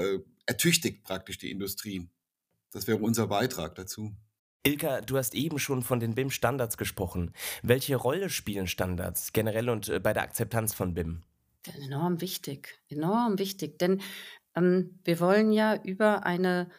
ertüchtigt 0.45 1.03
praktisch 1.03 1.37
die 1.37 1.51
Industrie. 1.51 2.09
Das 2.71 2.87
wäre 2.87 2.97
unser 2.97 3.27
Beitrag 3.27 3.75
dazu. 3.75 4.15
Ilka, 4.63 5.01
du 5.01 5.17
hast 5.17 5.33
eben 5.33 5.57
schon 5.57 5.81
von 5.81 5.99
den 5.99 6.13
BIM-Standards 6.13 6.77
gesprochen. 6.77 7.33
Welche 7.63 7.95
Rolle 7.95 8.29
spielen 8.29 8.67
Standards 8.67 9.33
generell 9.33 9.69
und 9.69 9.89
äh, 9.89 9.99
bei 9.99 10.13
der 10.13 10.23
Akzeptanz 10.23 10.73
von 10.73 10.93
BIM? 10.93 11.23
Enorm 11.83 12.21
wichtig, 12.21 12.79
enorm 12.89 13.37
wichtig, 13.37 13.77
denn 13.77 14.01
ähm, 14.55 14.99
wir 15.03 15.19
wollen 15.19 15.51
ja 15.51 15.81
über 15.83 16.25
eine 16.25 16.69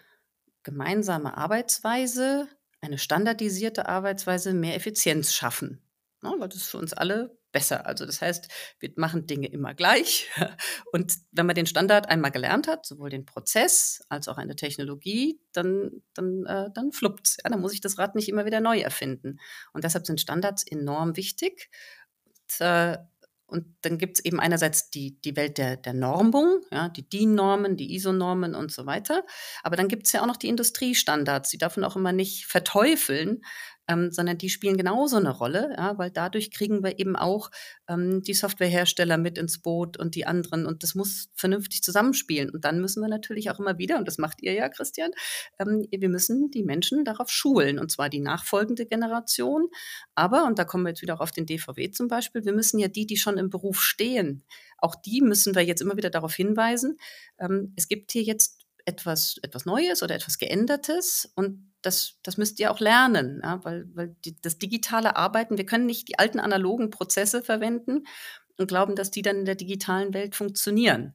gemeinsame 0.62 1.37
Arbeitsweise, 1.37 2.49
eine 2.81 2.99
standardisierte 2.99 3.88
Arbeitsweise 3.88 4.54
mehr 4.54 4.75
Effizienz 4.75 5.35
schaffen 5.35 5.83
ne, 6.23 6.35
weil 6.38 6.49
das 6.49 6.59
ist 6.59 6.71
für 6.71 6.78
uns 6.78 6.92
alle 6.92 7.37
besser. 7.52 7.87
Also 7.87 8.07
das 8.07 8.23
heißt, 8.23 8.49
wir 8.81 8.92
machen 8.97 9.26
Dinge 9.26 9.49
immer 9.49 9.75
gleich. 9.75 10.31
Und 10.92 11.14
wenn 11.33 11.47
man 11.47 11.54
den 11.54 11.66
Standard 11.66 12.09
einmal 12.09 12.31
gelernt 12.31 12.66
hat, 12.66 12.87
sowohl 12.87 13.11
den 13.11 13.26
Prozess 13.26 14.02
als 14.09 14.28
auch 14.28 14.38
eine 14.38 14.57
Technologie, 14.57 15.40
dann, 15.52 16.02
dann, 16.14 16.47
äh, 16.47 16.71
dann 16.73 16.92
fluppt 16.92 17.37
ja, 17.45 17.50
Dann 17.50 17.61
muss 17.61 17.75
ich 17.75 17.81
das 17.81 17.99
Rad 17.99 18.14
nicht 18.14 18.28
immer 18.28 18.47
wieder 18.47 18.61
neu 18.61 18.81
erfinden. 18.81 19.38
Und 19.73 19.85
deshalb 19.85 20.07
sind 20.07 20.21
Standards 20.21 20.64
enorm 20.66 21.16
wichtig. 21.16 21.71
Und, 22.25 22.61
äh, 22.66 22.99
und 23.52 23.66
dann 23.82 23.99
gibt 23.99 24.18
es 24.18 24.25
eben 24.25 24.40
einerseits 24.40 24.88
die, 24.88 25.21
die 25.21 25.37
Welt 25.37 25.59
der, 25.59 25.76
der 25.76 25.92
Normung, 25.92 26.62
ja, 26.71 26.88
die 26.88 27.06
DIN-Normen, 27.06 27.76
die 27.76 27.94
ISO-Normen 27.94 28.54
und 28.54 28.73
so 28.73 28.87
weiter. 28.87 29.25
Aber 29.62 29.76
dann 29.76 29.88
gibt 29.88 30.06
es 30.06 30.12
ja 30.12 30.23
auch 30.23 30.26
noch 30.26 30.38
die 30.38 30.49
Industriestandards. 30.49 31.50
Die 31.50 31.59
darf 31.59 31.76
man 31.76 31.85
auch 31.85 31.94
immer 31.94 32.12
nicht 32.12 32.47
verteufeln, 32.47 33.42
ähm, 33.89 34.12
sondern 34.12 34.39
die 34.39 34.49
spielen 34.49 34.77
genauso 34.77 35.17
eine 35.17 35.31
Rolle, 35.31 35.75
ja, 35.77 35.99
weil 35.99 36.11
dadurch 36.11 36.51
kriegen 36.51 36.83
wir 36.83 36.99
eben 36.99 37.17
auch 37.17 37.51
ähm, 37.89 38.23
die 38.23 38.35
Softwarehersteller 38.35 39.19
mit 39.19 39.39
ins 39.39 39.61
Boot 39.61 39.97
und 39.97 40.15
die 40.15 40.27
anderen 40.27 40.67
und 40.67 40.83
das 40.83 40.95
muss 40.95 41.29
vernünftig 41.35 41.83
zusammenspielen. 41.83 42.51
Und 42.51 42.65
dann 42.65 42.81
müssen 42.81 43.03
wir 43.03 43.09
natürlich 43.09 43.51
auch 43.51 43.59
immer 43.59 43.79
wieder, 43.79 43.99
und 43.99 44.07
das 44.07 44.19
macht 44.19 44.43
ihr 44.43 44.53
ja, 44.53 44.69
Christian, 44.69 45.11
ähm, 45.59 45.87
wir 45.91 46.09
müssen 46.09 46.51
die 46.51 46.62
Menschen 46.62 47.05
darauf 47.05 47.31
schulen 47.31 47.79
und 47.79 47.91
zwar 47.91 48.09
die 48.09 48.21
nachfolgende 48.21 48.87
Generation. 48.87 49.69
Aber, 50.15 50.45
und 50.45 50.59
da 50.59 50.65
kommen 50.65 50.85
wir 50.85 50.91
jetzt 50.91 51.03
wieder 51.03 51.15
auch 51.15 51.21
auf 51.21 51.33
den 51.33 51.47
DVW 51.47 51.91
zum 51.91 52.09
Beispiel, 52.09 52.45
wir 52.45 52.53
müssen 52.53 52.79
ja 52.79 52.89
die, 52.89 53.07
die 53.07 53.17
schon 53.17 53.39
im 53.39 53.51
Beruf 53.51 53.83
stehen, 53.83 54.45
auch 54.79 54.95
die 54.95 55.21
müssen 55.21 55.55
wir 55.55 55.62
jetzt 55.62 55.81
immer 55.81 55.97
wieder 55.97 56.11
darauf 56.11 56.35
hinweisen. 56.35 56.99
Ähm, 57.39 57.73
es 57.77 57.89
gibt 57.89 58.12
hier 58.12 58.23
jetzt 58.23 58.62
etwas, 58.85 59.37
etwas 59.43 59.65
Neues 59.65 60.03
oder 60.03 60.15
etwas 60.15 60.39
Geändertes 60.39 61.31
und 61.35 61.72
das, 61.83 62.19
das 62.23 62.37
müsst 62.37 62.61
ihr 62.61 62.71
auch 62.71 62.81
lernen, 62.81 63.41
ja, 63.43 63.62
weil, 63.65 63.89
weil 63.95 64.17
die, 64.25 64.41
das 64.41 64.59
digitale 64.59 65.17
Arbeiten, 65.17 65.59
wir 65.59 65.67
können 65.67 65.87
nicht 65.87 66.09
die 66.09 66.19
alten 66.19 66.41
analogen 66.41 66.91
Prozesse 66.91 67.43
verwenden 67.43 68.07
und 68.57 68.69
glauben, 68.69 68.97
dass 68.97 69.11
die 69.11 69.23
dann 69.23 69.41
in 69.41 69.45
der 69.45 69.57
digitalen 69.57 70.15
Welt 70.15 70.35
funktionieren. 70.35 71.15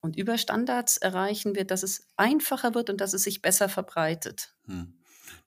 Und 0.00 0.16
über 0.16 0.38
Standards 0.38 0.96
erreichen 0.96 1.54
wir, 1.54 1.64
dass 1.64 1.82
es 1.82 2.08
einfacher 2.16 2.74
wird 2.74 2.88
und 2.88 3.00
dass 3.00 3.12
es 3.12 3.24
sich 3.24 3.42
besser 3.42 3.68
verbreitet. 3.68 4.54
Hm. 4.64 4.94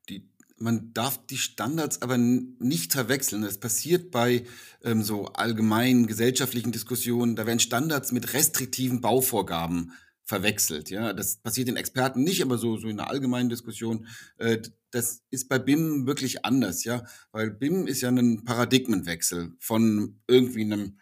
Die, 0.09 0.29
man 0.57 0.93
darf 0.93 1.25
die 1.25 1.37
Standards 1.37 2.01
aber 2.01 2.17
nicht 2.17 2.93
verwechseln. 2.93 3.41
Das 3.41 3.59
passiert 3.59 4.11
bei 4.11 4.45
ähm, 4.83 5.01
so 5.01 5.25
allgemeinen 5.27 6.05
gesellschaftlichen 6.05 6.71
Diskussionen. 6.71 7.35
Da 7.35 7.47
werden 7.47 7.59
Standards 7.59 8.11
mit 8.11 8.33
restriktiven 8.33 9.01
Bauvorgaben 9.01 9.93
verwechselt. 10.25 10.89
Ja, 10.89 11.13
das 11.13 11.37
passiert 11.37 11.67
den 11.67 11.77
Experten 11.77 12.23
nicht, 12.23 12.41
aber 12.41 12.57
so, 12.57 12.77
so 12.77 12.87
in 12.87 12.99
einer 12.99 13.09
allgemeinen 13.09 13.49
Diskussion. 13.49 14.07
Äh, 14.37 14.61
das 14.91 15.23
ist 15.31 15.49
bei 15.49 15.59
BIM 15.59 16.05
wirklich 16.05 16.45
anders, 16.45 16.83
ja, 16.83 17.05
weil 17.31 17.51
BIM 17.51 17.87
ist 17.87 18.01
ja 18.01 18.09
ein 18.09 18.43
Paradigmenwechsel 18.43 19.53
von 19.59 20.21
irgendwie 20.27 20.61
einem 20.61 20.97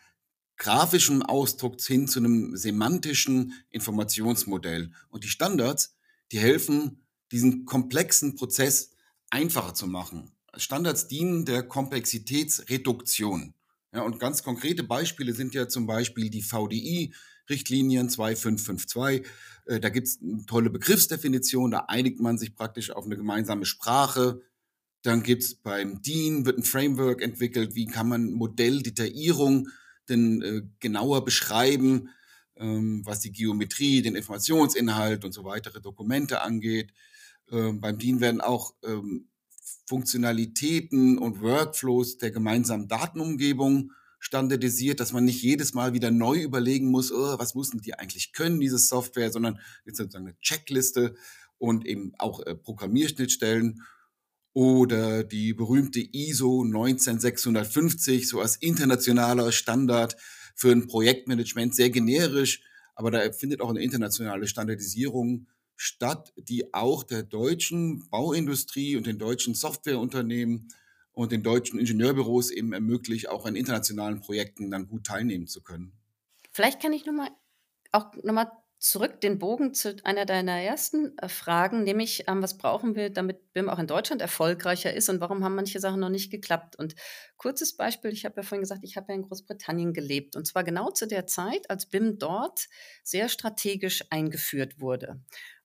grafischen 0.58 1.24
Ausdruck 1.24 1.82
hin 1.82 2.08
zu 2.08 2.20
einem 2.20 2.56
semantischen 2.56 3.54
Informationsmodell. 3.70 4.92
Und 5.10 5.24
die 5.24 5.30
Standards, 5.30 5.96
die 6.32 6.40
helfen, 6.40 7.04
diesen 7.32 7.66
komplexen 7.66 8.36
Prozess 8.36 8.92
einfacher 9.30 9.74
zu 9.74 9.88
machen. 9.88 10.32
Standards 10.56 11.08
dienen 11.08 11.46
der 11.46 11.64
Komplexitätsreduktion. 11.64 13.54
Ja, 13.94 14.04
und 14.04 14.20
ganz 14.20 14.44
konkrete 14.44 14.84
Beispiele 14.84 15.34
sind 15.34 15.54
ja 15.54 15.68
zum 15.68 15.86
Beispiel 15.88 16.30
die 16.30 16.44
VDI, 16.44 17.14
Richtlinien 17.52 18.10
2552. 18.10 19.28
Äh, 19.66 19.80
da 19.80 19.90
gibt 19.90 20.08
es 20.08 20.20
eine 20.22 20.46
tolle 20.48 20.72
Begriffsdefinition, 20.72 21.72
da 21.72 21.86
einigt 21.88 22.20
man 22.20 22.38
sich 22.40 22.56
praktisch 22.56 22.90
auf 22.90 23.06
eine 23.06 23.18
gemeinsame 23.18 23.66
Sprache, 23.66 24.42
Dann 25.04 25.24
gibt 25.24 25.44
es 25.44 25.56
beim 25.56 26.02
DIN, 26.02 26.46
wird 26.46 26.58
ein 26.60 26.64
Framework 26.64 27.22
entwickelt, 27.22 27.74
wie 27.76 27.88
kann 27.88 28.08
man 28.08 28.32
Modelldetaillierung 28.34 29.68
denn 30.10 30.42
äh, 30.42 30.62
genauer 30.80 31.26
beschreiben, 31.26 32.10
ähm, 32.56 33.02
was 33.06 33.20
die 33.22 33.32
Geometrie, 33.32 34.02
den 34.02 34.16
Informationsinhalt 34.16 35.26
und 35.26 35.32
so 35.32 35.44
weitere 35.44 35.82
Dokumente 35.82 36.42
angeht. 36.42 36.94
Ähm, 37.52 37.82
beim 37.82 37.98
DIN 37.98 38.20
werden 38.22 38.42
auch 38.42 38.76
ähm, 38.84 39.30
Funktionalitäten 39.88 41.18
und 41.18 41.42
Workflows 41.42 42.18
der 42.18 42.32
gemeinsamen 42.32 42.88
Datenumgebung 42.88 43.92
standardisiert, 44.22 45.00
dass 45.00 45.14
man 45.14 45.26
nicht 45.26 45.42
jedes 45.42 45.74
Mal 45.74 45.94
wieder 45.94 46.12
neu 46.12 46.42
überlegen 46.42 46.92
muss, 46.92 47.12
oh, 47.12 47.40
was 47.40 47.56
müssen 47.56 47.82
die 47.82 47.96
eigentlich 47.96 48.34
können, 48.34 48.60
diese 48.60 48.78
Software, 48.78 49.32
sondern 49.32 49.60
jetzt 49.84 49.98
sozusagen 49.98 50.28
eine 50.28 50.40
Checkliste 50.40 51.16
und 51.58 51.88
eben 51.88 52.14
auch 52.20 52.40
äh, 52.46 52.56
Programmierschnittstellen 52.56 53.82
oder 54.54 55.24
die 55.24 55.54
berühmte 55.54 56.00
ISO 56.00 56.64
19650, 56.64 58.30
so 58.30 58.40
als 58.40 58.58
internationaler 58.58 59.52
Standard 59.52 60.16
für 60.56 60.72
ein 60.72 60.86
Projektmanagement, 60.86 61.74
sehr 61.74 61.90
generisch, 61.90 62.62
aber 62.94 63.10
da 63.10 63.32
findet 63.32 63.60
auch 63.60 63.72
eine 63.72 63.82
internationale 63.82 64.48
Standardisierung 64.48 65.48
statt, 65.76 66.32
die 66.38 66.76
auch 66.76 67.04
der 67.04 67.24
deutschen 67.24 68.08
Bauindustrie 68.10 68.98
und 68.98 69.08
den 69.08 69.18
deutschen 69.18 69.56
Softwareunternehmen 69.56 70.68
und 71.14 71.32
den 71.32 71.44
deutschen 71.44 71.80
Ingenieurbüros 71.80 72.52
eben 72.52 72.74
ermöglicht, 72.74 73.30
auch 73.30 73.46
an 73.46 73.56
internationalen 73.56 74.22
Projekten 74.22 74.72
dann 74.72 74.88
gut 74.88 75.06
teilnehmen 75.06 75.48
zu 75.48 75.62
können. 75.62 75.94
Vielleicht 76.52 76.82
kann 76.82 76.94
ich 76.94 77.06
noch 77.06 77.14
mal 77.14 77.30
auch 77.92 78.14
nochmal 78.24 78.52
zurück 78.82 79.22
den 79.22 79.38
Bogen 79.38 79.76
zu 79.76 79.96
einer 80.04 80.26
deiner 80.26 80.60
ersten 80.60 81.16
äh, 81.20 81.30
Fragen, 81.30 81.84
nämlich 81.84 82.24
ähm, 82.28 82.42
was 82.42 82.58
brauchen 82.58 82.96
wir, 82.96 83.12
damit 83.12 83.54
BIM 83.54 83.70
auch 83.70 83.78
in 83.78 83.86
Deutschland 83.86 84.24
erfolgreicher 84.24 84.92
ist 84.92 85.08
und 85.08 85.22
warum 85.22 85.44
haben 85.44 85.54
manche 85.54 85.80
Sachen 85.80 86.00
noch 86.00 86.10
nicht 86.10 86.32
geklappt? 86.32 86.76
Und 86.78 86.96
kurzes 87.38 87.78
Beispiel, 87.78 88.12
ich 88.12 88.26
habe 88.26 88.38
ja 88.38 88.42
vorhin 88.42 88.64
gesagt, 88.64 88.84
ich 88.84 88.98
habe 88.98 89.06
ja 89.10 89.16
in 89.16 89.22
Großbritannien 89.22 89.94
gelebt 89.94 90.36
und 90.36 90.48
zwar 90.48 90.64
genau 90.64 90.90
zu 90.90 91.06
der 91.06 91.28
Zeit, 91.28 91.70
als 91.70 91.86
BIM 91.86 92.18
dort 92.18 92.70
sehr 93.04 93.30
strategisch 93.30 94.04
eingeführt 94.10 94.80
wurde. 94.80 95.22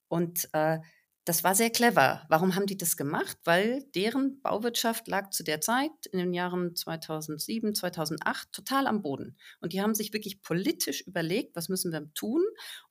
Und 0.08 0.50
äh, 0.52 0.80
das 1.26 1.42
war 1.42 1.56
sehr 1.56 1.71
clever. 1.71 2.25
Warum 2.28 2.54
haben 2.54 2.66
die 2.66 2.76
das 2.76 2.97
gemacht? 2.97 3.37
Weil 3.42 3.83
deren 3.97 4.40
Bauwirtschaft 4.42 5.09
lag 5.09 5.30
zu 5.30 5.42
der 5.42 5.61
Zeit 5.61 5.90
in 6.12 6.21
den 6.21 6.33
Jahren 6.33 6.76
2007, 6.76 7.75
2008 7.75 8.52
total 8.52 8.87
am 8.87 9.02
Boden. 9.02 9.37
Und 9.61 9.73
die 9.73 9.83
haben 9.83 9.97
sich 9.97 10.12
wirklich 10.12 10.40
politisch 10.40 11.00
überlegt, 11.04 11.56
was 11.56 11.68
müssen 11.68 11.90
wir 11.90 12.09
tun, 12.14 12.45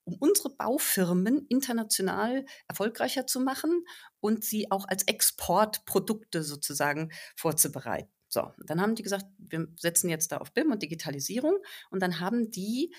um 0.03 0.15
unsere 0.19 0.49
Baufirmen 0.49 1.45
international 1.47 2.45
erfolgreicher 2.67 3.25
zu 3.25 3.39
machen 3.39 3.85
und 4.19 4.43
sie 4.43 4.69
auch 4.69 4.85
als 4.85 5.03
Exportprodukte 5.03 6.43
sozusagen 6.43 7.13
vorzubereiten. 7.37 8.11
So, 8.27 8.51
dann 8.65 8.81
haben 8.81 8.95
die 8.95 9.03
gesagt, 9.03 9.27
wir 9.37 9.65
setzen 9.77 10.09
jetzt 10.09 10.33
da 10.33 10.39
auf 10.39 10.51
BIM 10.51 10.73
und 10.73 10.83
Digitalisierung 10.83 11.55
und 11.89 12.01
dann 12.01 12.19
haben 12.19 12.51
die 12.51 12.93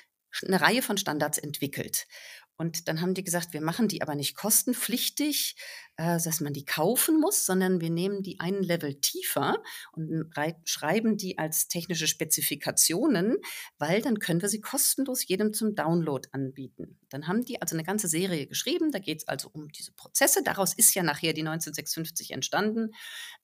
eine 0.44 0.60
Reihe 0.60 0.82
von 0.82 0.96
Standards 0.96 1.38
entwickelt. 1.38 2.06
Und 2.56 2.88
dann 2.88 3.00
haben 3.00 3.14
die 3.14 3.24
gesagt, 3.24 3.52
wir 3.52 3.60
machen 3.60 3.88
die 3.88 4.02
aber 4.02 4.14
nicht 4.14 4.36
kostenpflichtig, 4.36 5.56
äh, 5.96 6.18
dass 6.22 6.40
man 6.40 6.52
die 6.52 6.64
kaufen 6.64 7.20
muss, 7.20 7.44
sondern 7.44 7.80
wir 7.80 7.90
nehmen 7.90 8.22
die 8.22 8.40
einen 8.40 8.62
Level 8.62 8.94
tiefer 8.94 9.62
und 9.92 10.30
schreiben 10.64 11.16
die 11.16 11.38
als 11.38 11.68
technische 11.68 12.06
Spezifikationen, 12.06 13.36
weil 13.78 14.00
dann 14.00 14.18
können 14.18 14.40
wir 14.40 14.48
sie 14.48 14.60
kostenlos 14.60 15.26
jedem 15.26 15.52
zum 15.52 15.74
Download 15.74 16.28
anbieten. 16.32 16.98
Dann 17.10 17.28
haben 17.28 17.44
die 17.44 17.60
also 17.60 17.76
eine 17.76 17.84
ganze 17.84 18.08
Serie 18.08 18.46
geschrieben, 18.46 18.90
da 18.90 18.98
geht 18.98 19.18
es 19.18 19.28
also 19.28 19.50
um 19.52 19.68
diese 19.68 19.92
Prozesse. 19.92 20.42
Daraus 20.42 20.74
ist 20.74 20.94
ja 20.94 21.02
nachher 21.02 21.34
die 21.34 21.42
1956 21.42 22.30
entstanden, 22.30 22.92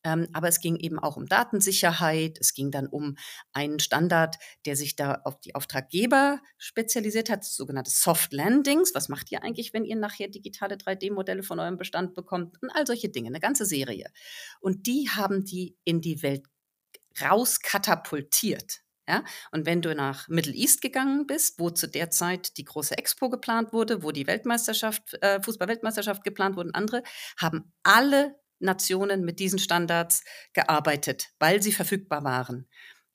ähm, 0.05 0.29
aber 0.33 0.49
es 0.49 0.61
ging 0.61 0.77
eben 0.77 0.99
auch 0.99 1.17
um 1.17 1.27
Datensicherheit, 1.27 2.39
es 2.41 2.55
ging 2.55 2.71
dann 2.71 2.87
um 2.87 3.17
einen 3.53 3.79
Standard, 3.79 4.37
der 4.65 4.77
sich 4.77 4.97
da 4.97 5.21
auf 5.25 5.39
die 5.41 5.55
Auftraggeber 5.55 6.41
spezialisiert 6.57 7.31
hat, 7.31 7.45
sogenannte 7.45 7.91
Soft 7.91 8.33
Landings, 8.33 8.95
was 8.95 9.03
was 9.03 9.09
macht 9.09 9.33
ihr 9.33 9.43
eigentlich, 9.43 9.75
wenn 9.75 9.85
ihr 9.85 9.97
nachher 9.97 10.29
digitale 10.29 10.77
3D-Modelle 10.77 11.43
von 11.43 11.59
eurem 11.59 11.77
Bestand 11.77 12.15
bekommt 12.15 12.42
und 12.45 12.71
all 12.75 12.87
solche 12.87 13.09
Dinge, 13.09 13.29
eine 13.29 13.41
ganze 13.41 13.67
Serie. 13.67 14.11
Und 14.61 14.87
die 14.87 15.09
haben 15.11 15.45
die 15.45 15.77
in 15.85 16.01
die 16.01 16.23
Welt 16.23 16.45
rauskatapultiert. 17.21 18.81
Ja? 19.09 19.25
Und 19.51 19.67
wenn 19.67 19.83
du 19.83 19.95
nach 19.95 20.29
Middle 20.29 20.55
East 20.55 20.81
gegangen 20.81 21.27
bist, 21.27 21.59
wo 21.59 21.71
zu 21.71 21.89
der 21.89 22.11
Zeit 22.11 22.57
die 22.57 22.65
große 22.65 22.97
Expo 22.97 23.29
geplant 23.31 23.73
wurde, 23.73 24.03
wo 24.03 24.13
die 24.13 24.27
Weltmeisterschaft, 24.27 25.15
äh, 25.23 25.43
Fußball-Weltmeisterschaft 25.43 26.25
geplant 26.25 26.57
wurde 26.57 26.69
und 26.69 26.75
andere, 26.75 27.03
haben 27.39 27.73
alle 27.83 28.37
Nationen 28.59 29.25
mit 29.25 29.41
diesen 29.41 29.59
Standards 29.59 30.23
gearbeitet, 30.53 31.29
weil 31.39 31.63
sie 31.63 31.73
verfügbar 31.73 32.25
waren. 32.25 32.69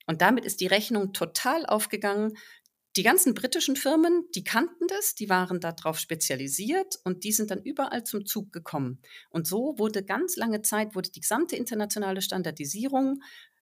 Und 0.06 0.22
damit 0.22 0.46
ist 0.46 0.62
die 0.62 0.68
Rechnung 0.68 1.14
total 1.14 1.66
aufgegangen 1.66 2.34
die 2.98 3.04
ganzen 3.04 3.36
britischen 3.36 3.76
Firmen, 3.76 4.26
die 4.34 4.44
kannten 4.44 4.88
das, 4.88 5.14
die 5.14 5.30
waren 5.30 5.60
darauf 5.60 6.00
spezialisiert 6.00 7.00
und 7.04 7.24
die 7.24 7.32
sind 7.32 7.52
dann 7.52 7.62
überall 7.62 8.04
zum 8.04 8.26
Zug 8.26 8.52
gekommen. 8.52 9.00
Und 9.30 9.46
so 9.46 9.76
wurde 9.78 10.04
ganz 10.04 10.36
lange 10.36 10.64
Zeit, 10.64 10.96
wurde 10.96 11.12
die 11.12 11.22
gesamte 11.22 11.56
internationale 11.56 12.22
Standardisierung 12.22 13.22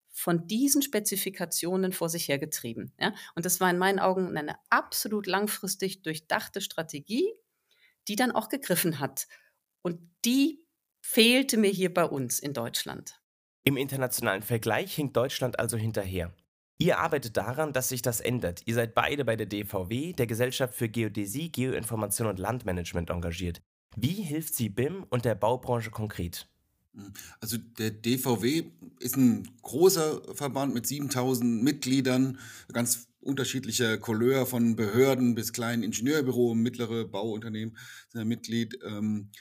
von 0.09 0.47
diesen 0.47 0.81
Spezifikationen 0.81 1.91
vor 1.91 2.07
sich 2.07 2.29
hergetrieben. 2.29 2.93
Ja? 2.99 3.13
Und 3.35 3.45
das 3.45 3.59
war 3.59 3.69
in 3.69 3.77
meinen 3.77 3.99
Augen 3.99 4.37
eine 4.37 4.55
absolut 4.69 5.27
langfristig 5.27 6.01
durchdachte 6.03 6.61
Strategie, 6.61 7.29
die 8.07 8.15
dann 8.15 8.31
auch 8.31 8.47
gegriffen 8.47 8.99
hat. 8.99 9.27
Und 9.81 9.99
die 10.23 10.63
fehlte 11.01 11.57
mir 11.57 11.69
hier 11.69 11.93
bei 11.93 12.05
uns 12.05 12.39
in 12.39 12.53
Deutschland. 12.53 13.21
Im 13.65 13.75
internationalen 13.75 14.43
Vergleich 14.43 14.95
hinkt 14.95 15.17
Deutschland 15.17 15.59
also 15.59 15.75
hinterher. 15.75 16.33
Ihr 16.77 16.99
arbeitet 16.99 17.37
daran, 17.37 17.71
dass 17.71 17.89
sich 17.89 18.01
das 18.01 18.19
ändert. 18.19 18.61
Ihr 18.65 18.75
seid 18.75 18.93
beide 18.95 19.23
bei 19.23 19.37
der 19.37 19.45
DVW, 19.45 20.11
der 20.13 20.27
Gesellschaft 20.27 20.73
für 20.73 20.89
Geodäsie, 20.89 21.49
Geoinformation 21.49 22.27
und 22.27 22.37
Landmanagement, 22.37 23.09
engagiert. 23.09 23.61
Wie 23.95 24.21
hilft 24.21 24.55
sie 24.55 24.67
BIM 24.67 25.05
und 25.09 25.23
der 25.23 25.35
Baubranche 25.35 25.89
konkret? 25.89 26.49
Also 27.39 27.57
der 27.57 27.91
DVW 27.91 28.71
ist 28.99 29.15
ein 29.15 29.49
großer 29.61 30.35
Verband 30.35 30.73
mit 30.73 30.85
7000 30.85 31.63
Mitgliedern, 31.63 32.39
ganz 32.71 33.07
unterschiedlicher 33.19 33.97
Couleur 33.97 34.45
von 34.45 34.75
Behörden 34.75 35.33
bis 35.33 35.53
kleinen 35.53 35.83
Ingenieurbüro, 35.83 36.55
mittlere 36.55 37.05
Bauunternehmen 37.05 37.77
sind 38.09 38.19
er 38.19 38.25
Mitglied. 38.25 38.77
Ähm, 38.85 39.31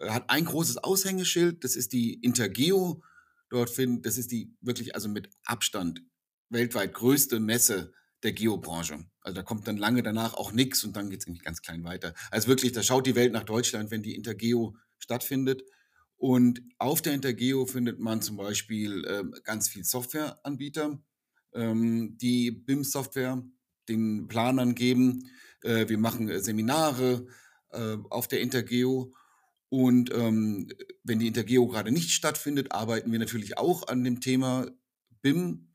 hat 0.00 0.28
ein 0.28 0.44
großes 0.44 0.78
Aushängeschild, 0.78 1.64
das 1.64 1.76
ist 1.76 1.92
die 1.92 2.14
Intergeo. 2.14 3.02
Dort 3.50 3.70
finden, 3.70 4.02
das 4.02 4.18
ist 4.18 4.32
die 4.32 4.54
wirklich 4.60 4.94
also 4.94 5.08
mit 5.08 5.30
Abstand 5.44 6.02
weltweit 6.50 6.94
größte 6.94 7.40
Messe 7.40 7.92
der 8.22 8.32
Geobranche. 8.32 9.04
Also 9.20 9.36
da 9.36 9.42
kommt 9.42 9.68
dann 9.68 9.76
lange 9.76 10.02
danach 10.02 10.34
auch 10.34 10.52
nichts 10.52 10.84
und 10.84 10.96
dann 10.96 11.10
geht 11.10 11.20
es 11.20 11.26
irgendwie 11.26 11.44
ganz 11.44 11.62
klein 11.62 11.84
weiter. 11.84 12.14
Also 12.30 12.48
wirklich, 12.48 12.72
da 12.72 12.82
schaut 12.82 13.06
die 13.06 13.14
Welt 13.14 13.32
nach 13.32 13.44
Deutschland, 13.44 13.90
wenn 13.90 14.02
die 14.02 14.14
Intergeo 14.14 14.76
stattfindet. 14.98 15.62
Und 16.16 16.62
auf 16.78 17.00
der 17.00 17.14
Intergeo 17.14 17.64
findet 17.66 18.00
man 18.00 18.22
zum 18.22 18.36
Beispiel 18.36 19.04
äh, 19.04 19.22
ganz 19.44 19.68
viel 19.68 19.84
Softwareanbieter, 19.84 21.00
ähm, 21.54 22.18
die 22.18 22.50
BIM-Software 22.50 23.44
den 23.88 24.26
Planern 24.26 24.74
geben. 24.74 25.30
Äh, 25.62 25.88
wir 25.88 25.98
machen 25.98 26.28
äh, 26.28 26.40
Seminare 26.40 27.26
äh, 27.70 27.96
auf 28.10 28.26
der 28.26 28.40
Intergeo. 28.40 29.14
Und 29.68 30.12
ähm, 30.12 30.68
wenn 31.04 31.18
die 31.18 31.28
Intergeo 31.28 31.68
gerade 31.68 31.92
nicht 31.92 32.10
stattfindet, 32.10 32.72
arbeiten 32.72 33.12
wir 33.12 33.18
natürlich 33.18 33.58
auch 33.58 33.86
an 33.86 34.02
dem 34.02 34.20
Thema 34.20 34.66
BIM 35.22 35.67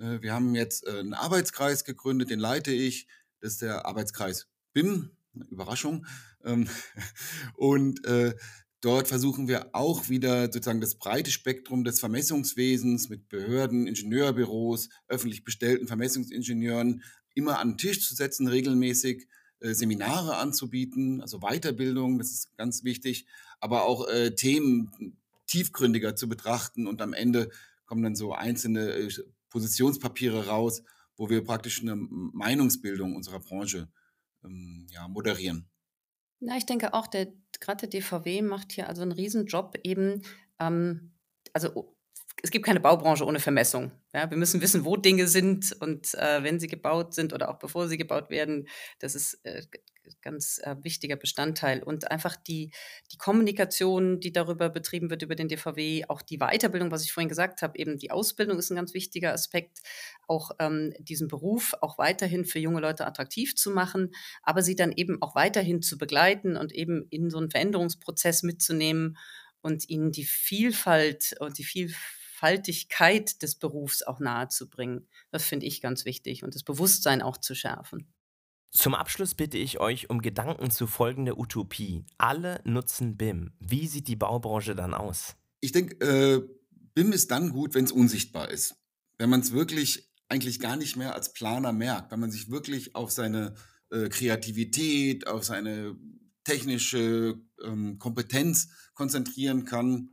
wir 0.00 0.32
haben 0.32 0.54
jetzt 0.54 0.86
äh, 0.86 0.98
einen 0.98 1.14
Arbeitskreis 1.14 1.84
gegründet, 1.84 2.30
den 2.30 2.40
leite 2.40 2.72
ich. 2.72 3.06
Das 3.40 3.52
ist 3.52 3.62
der 3.62 3.86
Arbeitskreis 3.86 4.48
BIM. 4.72 5.10
Überraschung. 5.50 6.06
Ähm, 6.44 6.68
und 7.54 8.04
äh, 8.06 8.34
dort 8.80 9.08
versuchen 9.08 9.46
wir 9.46 9.74
auch 9.74 10.08
wieder 10.08 10.46
sozusagen 10.46 10.80
das 10.80 10.94
breite 10.94 11.30
Spektrum 11.30 11.84
des 11.84 12.00
Vermessungswesens 12.00 13.10
mit 13.10 13.28
Behörden, 13.28 13.86
Ingenieurbüros, 13.86 14.88
öffentlich 15.06 15.44
bestellten 15.44 15.86
Vermessungsingenieuren 15.86 17.02
immer 17.34 17.58
an 17.58 17.72
den 17.72 17.78
Tisch 17.78 18.06
zu 18.06 18.14
setzen, 18.14 18.48
regelmäßig 18.48 19.28
Seminare 19.62 20.38
anzubieten, 20.38 21.20
also 21.20 21.40
Weiterbildung, 21.40 22.18
das 22.18 22.30
ist 22.30 22.56
ganz 22.56 22.82
wichtig, 22.82 23.26
aber 23.60 23.84
auch 23.84 24.08
Themen 24.34 25.18
tiefgründiger 25.46 26.16
zu 26.16 26.30
betrachten 26.30 26.86
und 26.86 27.02
am 27.02 27.12
Ende 27.12 27.50
kommen 27.84 28.02
dann 28.02 28.16
so 28.16 28.32
einzelne 28.32 29.08
Positionspapiere 29.50 30.46
raus, 30.46 30.82
wo 31.16 31.28
wir 31.28 31.44
praktisch 31.44 31.82
eine 31.82 31.96
Meinungsbildung 31.96 33.14
unserer 33.14 33.40
Branche 33.40 33.88
ähm, 34.44 34.86
ja, 34.90 35.06
moderieren. 35.08 35.68
Na, 36.40 36.56
ich 36.56 36.66
denke 36.66 36.94
auch, 36.94 37.06
der, 37.06 37.32
gerade 37.60 37.86
der 37.86 38.00
DVW 38.00 38.42
macht 38.42 38.72
hier 38.72 38.88
also 38.88 39.02
einen 39.02 39.12
Riesenjob 39.12 39.78
eben, 39.84 40.22
ähm, 40.58 41.12
also 41.52 41.94
es 42.42 42.50
gibt 42.50 42.64
keine 42.64 42.80
Baubranche 42.80 43.24
ohne 43.24 43.40
Vermessung. 43.40 43.92
Ja, 44.14 44.30
wir 44.30 44.36
müssen 44.36 44.60
wissen, 44.60 44.84
wo 44.84 44.96
Dinge 44.96 45.28
sind 45.28 45.76
und 45.80 46.14
äh, 46.14 46.42
wenn 46.42 46.58
sie 46.60 46.68
gebaut 46.68 47.14
sind 47.14 47.32
oder 47.32 47.50
auch 47.50 47.58
bevor 47.58 47.88
sie 47.88 47.98
gebaut 47.98 48.30
werden. 48.30 48.68
Das 48.98 49.14
ist 49.14 49.40
äh, 49.44 49.62
ganz 50.22 50.60
äh, 50.62 50.76
wichtiger 50.82 51.16
Bestandteil. 51.16 51.82
Und 51.82 52.10
einfach 52.10 52.36
die, 52.36 52.70
die 53.12 53.18
Kommunikation, 53.18 54.20
die 54.20 54.32
darüber 54.32 54.68
betrieben 54.68 55.10
wird, 55.10 55.22
über 55.22 55.34
den 55.34 55.48
DVW, 55.48 56.04
auch 56.08 56.22
die 56.22 56.38
Weiterbildung, 56.38 56.90
was 56.90 57.04
ich 57.04 57.12
vorhin 57.12 57.28
gesagt 57.28 57.62
habe, 57.62 57.78
eben 57.78 57.98
die 57.98 58.10
Ausbildung 58.10 58.58
ist 58.58 58.70
ein 58.70 58.76
ganz 58.76 58.94
wichtiger 58.94 59.32
Aspekt, 59.32 59.80
auch 60.26 60.50
ähm, 60.58 60.92
diesen 60.98 61.28
Beruf 61.28 61.74
auch 61.80 61.98
weiterhin 61.98 62.44
für 62.44 62.58
junge 62.58 62.80
Leute 62.80 63.06
attraktiv 63.06 63.54
zu 63.54 63.70
machen, 63.70 64.12
aber 64.42 64.62
sie 64.62 64.76
dann 64.76 64.92
eben 64.92 65.20
auch 65.22 65.34
weiterhin 65.34 65.82
zu 65.82 65.98
begleiten 65.98 66.56
und 66.56 66.72
eben 66.72 67.06
in 67.10 67.30
so 67.30 67.38
einen 67.38 67.50
Veränderungsprozess 67.50 68.42
mitzunehmen 68.42 69.16
und 69.62 69.88
ihnen 69.88 70.12
die 70.12 70.24
Vielfalt 70.24 71.34
und 71.38 71.58
die 71.58 71.64
Vielfaltigkeit 72.40 73.42
des 73.42 73.56
Berufs 73.56 74.02
auch 74.02 74.18
nahezubringen. 74.18 75.06
Das 75.30 75.44
finde 75.44 75.66
ich 75.66 75.82
ganz 75.82 76.04
wichtig 76.04 76.42
und 76.42 76.54
das 76.54 76.62
Bewusstsein 76.62 77.22
auch 77.22 77.36
zu 77.36 77.54
schärfen. 77.54 78.12
Zum 78.72 78.94
Abschluss 78.94 79.34
bitte 79.34 79.58
ich 79.58 79.80
euch 79.80 80.10
um 80.10 80.22
Gedanken 80.22 80.70
zu 80.70 80.86
folgender 80.86 81.38
Utopie. 81.38 82.04
Alle 82.18 82.60
nutzen 82.64 83.16
BIM. 83.16 83.52
Wie 83.58 83.86
sieht 83.86 84.08
die 84.08 84.16
Baubranche 84.16 84.74
dann 84.74 84.94
aus? 84.94 85.36
Ich 85.60 85.72
denke, 85.72 85.96
äh, 86.06 86.40
BIM 86.94 87.12
ist 87.12 87.30
dann 87.30 87.50
gut, 87.50 87.74
wenn 87.74 87.84
es 87.84 87.92
unsichtbar 87.92 88.50
ist. 88.50 88.76
Wenn 89.18 89.28
man 89.28 89.40
es 89.40 89.52
wirklich 89.52 90.10
eigentlich 90.28 90.60
gar 90.60 90.76
nicht 90.76 90.96
mehr 90.96 91.14
als 91.14 91.32
Planer 91.32 91.72
merkt, 91.72 92.12
wenn 92.12 92.20
man 92.20 92.30
sich 92.30 92.50
wirklich 92.50 92.94
auf 92.94 93.10
seine 93.10 93.54
äh, 93.90 94.08
Kreativität, 94.08 95.26
auf 95.26 95.44
seine 95.44 95.96
technische 96.44 97.38
ähm, 97.62 97.98
Kompetenz 97.98 98.68
konzentrieren 98.94 99.64
kann 99.64 100.10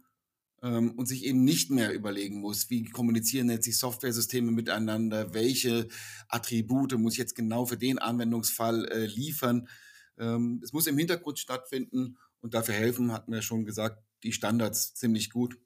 ähm, 0.63 0.91
und 0.91 1.05
sich 1.07 1.25
eben 1.25 1.43
nicht 1.43 1.69
mehr 1.69 1.93
überlegen 1.93 2.39
muss, 2.39 2.69
wie 2.69 2.85
kommunizieren 2.85 3.49
jetzt 3.49 3.67
die 3.67 3.71
Softwaresysteme 3.71 4.51
miteinander, 4.51 5.33
welche 5.33 5.87
Attribute 6.27 6.97
muss 6.97 7.13
ich 7.13 7.19
jetzt 7.19 7.35
genau 7.35 7.65
für 7.65 7.77
den 7.77 7.99
Anwendungsfall 7.99 8.85
äh, 8.85 9.05
liefern. 9.05 9.67
Ähm, 10.17 10.61
es 10.63 10.73
muss 10.73 10.87
im 10.87 10.97
Hintergrund 10.97 11.39
stattfinden 11.39 12.17
und 12.41 12.53
dafür 12.53 12.75
helfen, 12.75 13.11
hatten 13.11 13.31
wir 13.31 13.41
schon 13.41 13.65
gesagt, 13.65 14.03
die 14.23 14.31
Standards 14.31 14.93
ziemlich 14.95 15.29
gut. 15.29 15.57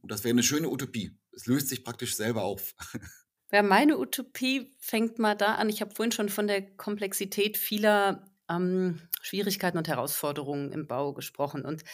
Und 0.00 0.10
das 0.10 0.24
wäre 0.24 0.32
eine 0.32 0.42
schöne 0.42 0.68
Utopie. 0.68 1.16
Es 1.30 1.46
löst 1.46 1.68
sich 1.68 1.84
praktisch 1.84 2.16
selber 2.16 2.42
auf. 2.42 2.74
Ja, 3.54 3.62
meine 3.62 3.98
Utopie 3.98 4.74
fängt 4.78 5.18
mal 5.18 5.34
da 5.34 5.56
an. 5.56 5.68
Ich 5.68 5.82
habe 5.82 5.94
vorhin 5.94 6.10
schon 6.10 6.30
von 6.30 6.46
der 6.46 6.74
Komplexität 6.76 7.58
vieler 7.58 8.24
ähm, 8.48 8.98
Schwierigkeiten 9.20 9.76
und 9.76 9.88
Herausforderungen 9.88 10.72
im 10.72 10.86
Bau 10.86 11.12
gesprochen. 11.12 11.66
Und 11.66 11.84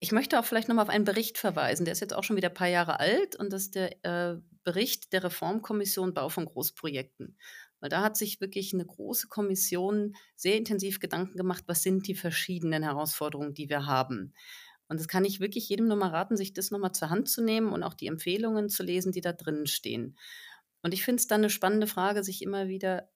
ich 0.00 0.12
möchte 0.12 0.40
auch 0.40 0.44
vielleicht 0.46 0.68
nochmal 0.68 0.84
auf 0.84 0.88
einen 0.88 1.04
Bericht 1.04 1.36
verweisen. 1.36 1.84
Der 1.84 1.92
ist 1.92 2.00
jetzt 2.00 2.14
auch 2.14 2.24
schon 2.24 2.36
wieder 2.36 2.48
ein 2.48 2.54
paar 2.54 2.68
Jahre 2.68 2.98
alt 2.98 3.36
und 3.36 3.52
das 3.52 3.62
ist 3.64 3.74
der 3.74 4.04
äh, 4.04 4.40
Bericht 4.64 5.12
der 5.12 5.24
Reformkommission 5.24 6.14
Bau 6.14 6.30
von 6.30 6.46
Großprojekten. 6.46 7.36
Weil 7.80 7.90
da 7.90 8.02
hat 8.02 8.16
sich 8.16 8.40
wirklich 8.40 8.72
eine 8.74 8.84
große 8.84 9.28
Kommission 9.28 10.14
sehr 10.36 10.56
intensiv 10.56 11.00
Gedanken 11.00 11.36
gemacht, 11.36 11.64
was 11.66 11.82
sind 11.82 12.06
die 12.08 12.14
verschiedenen 12.14 12.82
Herausforderungen, 12.82 13.54
die 13.54 13.68
wir 13.68 13.86
haben. 13.86 14.34
Und 14.88 14.98
das 14.98 15.06
kann 15.06 15.24
ich 15.24 15.40
wirklich 15.40 15.68
jedem 15.68 15.86
nur 15.86 15.96
mal 15.96 16.10
raten, 16.10 16.36
sich 16.36 16.52
das 16.52 16.70
nochmal 16.70 16.92
zur 16.92 17.10
Hand 17.10 17.28
zu 17.28 17.42
nehmen 17.42 17.72
und 17.72 17.82
auch 17.82 17.94
die 17.94 18.06
Empfehlungen 18.06 18.68
zu 18.68 18.82
lesen, 18.82 19.12
die 19.12 19.20
da 19.20 19.32
drinnen 19.32 19.66
stehen. 19.66 20.16
Und 20.82 20.94
ich 20.94 21.04
finde 21.04 21.20
es 21.20 21.26
dann 21.26 21.42
eine 21.42 21.50
spannende 21.50 21.86
Frage, 21.86 22.24
sich 22.24 22.42
immer 22.42 22.68
wieder 22.68 23.08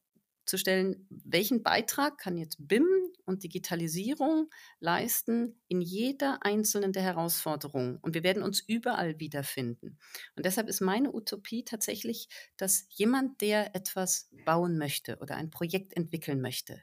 zu 0.47 0.59
stellen, 0.59 1.07
welchen 1.09 1.63
Beitrag 1.63 2.19
kann 2.19 2.37
jetzt 2.37 2.57
BIM 2.69 2.87
und 3.27 3.43
Digitalisierung 3.43 4.51
leisten 4.81 5.61
in 5.69 5.81
jeder 5.81 6.39
einzelnen 6.43 6.93
der 6.93 7.03
Herausforderungen. 7.03 7.99
Und 7.99 8.15
wir 8.15 8.23
werden 8.23 8.43
uns 8.43 8.61
überall 8.61 9.19
wiederfinden. 9.21 9.99
Und 10.37 10.47
deshalb 10.47 10.69
ist 10.69 10.81
meine 10.81 11.15
Utopie 11.15 11.65
tatsächlich, 11.65 12.29
dass 12.57 12.87
jemand, 12.91 13.41
der 13.41 13.75
etwas 13.75 14.31
bauen 14.45 14.79
möchte 14.79 15.19
oder 15.19 15.37
ein 15.37 15.51
Projekt 15.51 15.97
entwickeln 15.97 16.41
möchte, 16.41 16.83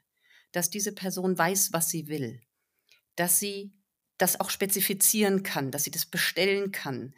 dass 0.51 0.69
diese 0.69 0.93
Person 0.93 1.37
weiß, 1.37 1.73
was 1.73 1.89
sie 1.89 2.07
will, 2.07 2.41
dass 3.15 3.39
sie 3.39 3.73
das 4.17 4.39
auch 4.39 4.49
spezifizieren 4.49 5.43
kann, 5.43 5.71
dass 5.71 5.83
sie 5.83 5.91
das 5.91 6.05
bestellen 6.05 6.71
kann, 6.71 7.15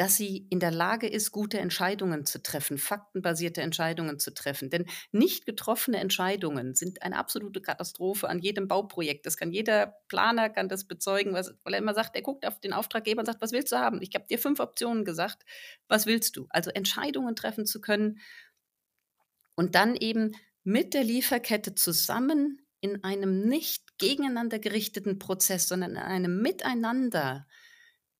dass 0.00 0.16
sie 0.16 0.46
in 0.48 0.60
der 0.60 0.70
Lage 0.70 1.06
ist, 1.06 1.30
gute 1.30 1.58
Entscheidungen 1.58 2.24
zu 2.24 2.42
treffen, 2.42 2.78
faktenbasierte 2.78 3.60
Entscheidungen 3.60 4.18
zu 4.18 4.32
treffen. 4.32 4.70
Denn 4.70 4.86
nicht 5.12 5.44
getroffene 5.44 5.98
Entscheidungen 5.98 6.74
sind 6.74 7.02
eine 7.02 7.18
absolute 7.18 7.60
Katastrophe 7.60 8.26
an 8.26 8.38
jedem 8.38 8.66
Bauprojekt. 8.66 9.26
Das 9.26 9.36
kann 9.36 9.52
jeder 9.52 9.98
Planer 10.08 10.48
kann 10.48 10.70
das 10.70 10.86
bezeugen, 10.86 11.34
was, 11.34 11.52
weil 11.64 11.74
er 11.74 11.80
immer 11.80 11.92
sagt, 11.92 12.16
er 12.16 12.22
guckt 12.22 12.46
auf 12.46 12.58
den 12.60 12.72
Auftraggeber 12.72 13.20
und 13.20 13.26
sagt, 13.26 13.42
was 13.42 13.52
willst 13.52 13.72
du 13.72 13.76
haben? 13.76 14.00
Ich 14.00 14.14
habe 14.14 14.24
dir 14.26 14.38
fünf 14.38 14.58
Optionen 14.58 15.04
gesagt, 15.04 15.44
was 15.86 16.06
willst 16.06 16.34
du? 16.34 16.46
Also 16.48 16.70
Entscheidungen 16.70 17.36
treffen 17.36 17.66
zu 17.66 17.82
können 17.82 18.20
und 19.54 19.74
dann 19.74 19.96
eben 19.96 20.32
mit 20.64 20.94
der 20.94 21.04
Lieferkette 21.04 21.74
zusammen 21.74 22.62
in 22.80 23.04
einem 23.04 23.42
nicht 23.46 23.98
gegeneinander 23.98 24.60
gerichteten 24.60 25.18
Prozess, 25.18 25.68
sondern 25.68 25.90
in 25.90 25.98
einem 25.98 26.40
Miteinander 26.40 27.46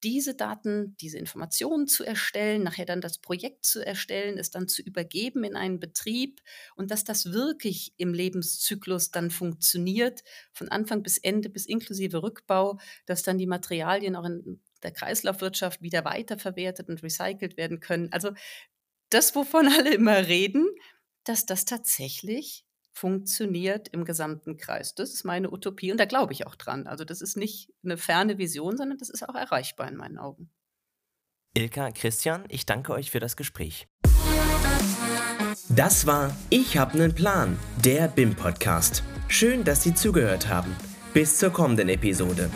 diese 0.03 0.35
Daten, 0.35 0.97
diese 1.01 1.19
Informationen 1.19 1.87
zu 1.87 2.05
erstellen, 2.05 2.63
nachher 2.63 2.87
dann 2.87 3.01
das 3.01 3.19
Projekt 3.19 3.65
zu 3.65 3.85
erstellen, 3.85 4.39
es 4.39 4.51
dann 4.51 4.69
zu 4.69 4.83
übergeben 4.83 5.45
in 5.45 5.57
einen 5.57 5.81
Betrieb 5.81 6.41
und 6.77 6.91
dass 6.91 7.05
das 7.05 7.33
wirklich 7.33 7.93
im 7.97 8.15
Lebenszyklus 8.15 9.11
dann 9.11 9.31
funktioniert, 9.31 10.23
von 10.53 10.69
Anfang 10.69 11.03
bis 11.03 11.19
Ende 11.19 11.51
bis 11.51 11.67
inklusive 11.67 12.23
Rückbau, 12.23 12.79
dass 13.07 13.23
dann 13.23 13.39
die 13.39 13.47
Materialien 13.47 14.17
auch 14.17 14.25
in 14.25 14.61
der 14.83 14.93
Kreislaufwirtschaft 14.93 15.83
wieder 15.83 16.05
weiterverwertet 16.05 16.89
und 16.89 17.03
recycelt 17.03 17.57
werden 17.57 17.81
können. 17.81 18.11
Also 18.13 18.33
das, 19.11 19.35
wovon 19.35 19.69
alle 19.79 19.95
immer 19.95 20.27
reden, 20.27 20.67
dass 21.25 21.47
das 21.47 21.65
tatsächlich 21.67 22.65
funktioniert 22.93 23.89
im 23.89 24.05
gesamten 24.05 24.57
Kreis. 24.57 24.95
Das 24.95 25.13
ist 25.13 25.25
meine 25.25 25.53
Utopie 25.53 25.93
und 25.93 25.99
da 25.99 26.05
glaube 26.05 26.33
ich 26.33 26.47
auch 26.47 26.55
dran. 26.55 26.87
Also 26.87 27.05
das 27.05 27.23
ist 27.23 27.37
nicht 27.37 27.73
eine 27.85 27.97
ferne 27.97 28.39
Vision, 28.39 28.77
sondern 28.77 28.99
das 28.99 29.11
ist 29.11 29.29
auch 29.29 29.35
erreichbar 29.35 29.89
in 29.89 29.97
meinen 29.97 30.19
Augen. 30.19 30.51
Ilka, 31.55 31.91
Christian, 31.91 32.45
ich 32.49 32.67
danke 32.67 32.93
euch 32.93 33.11
für 33.11 33.21
das 33.21 33.37
Gespräch. 33.37 33.89
Das 35.69 36.07
war 36.07 36.37
Ich 36.49 36.77
habe 36.77 36.95
einen 36.95 37.15
Plan, 37.15 37.59
der 37.85 38.09
BIM-Podcast. 38.09 39.03
Schön, 39.29 39.65
dass 39.65 39.83
Sie 39.83 39.95
zugehört 39.95 40.49
haben. 40.49 40.75
Bis 41.13 41.39
zur 41.39 41.51
kommenden 41.51 41.89
Episode. 41.89 42.51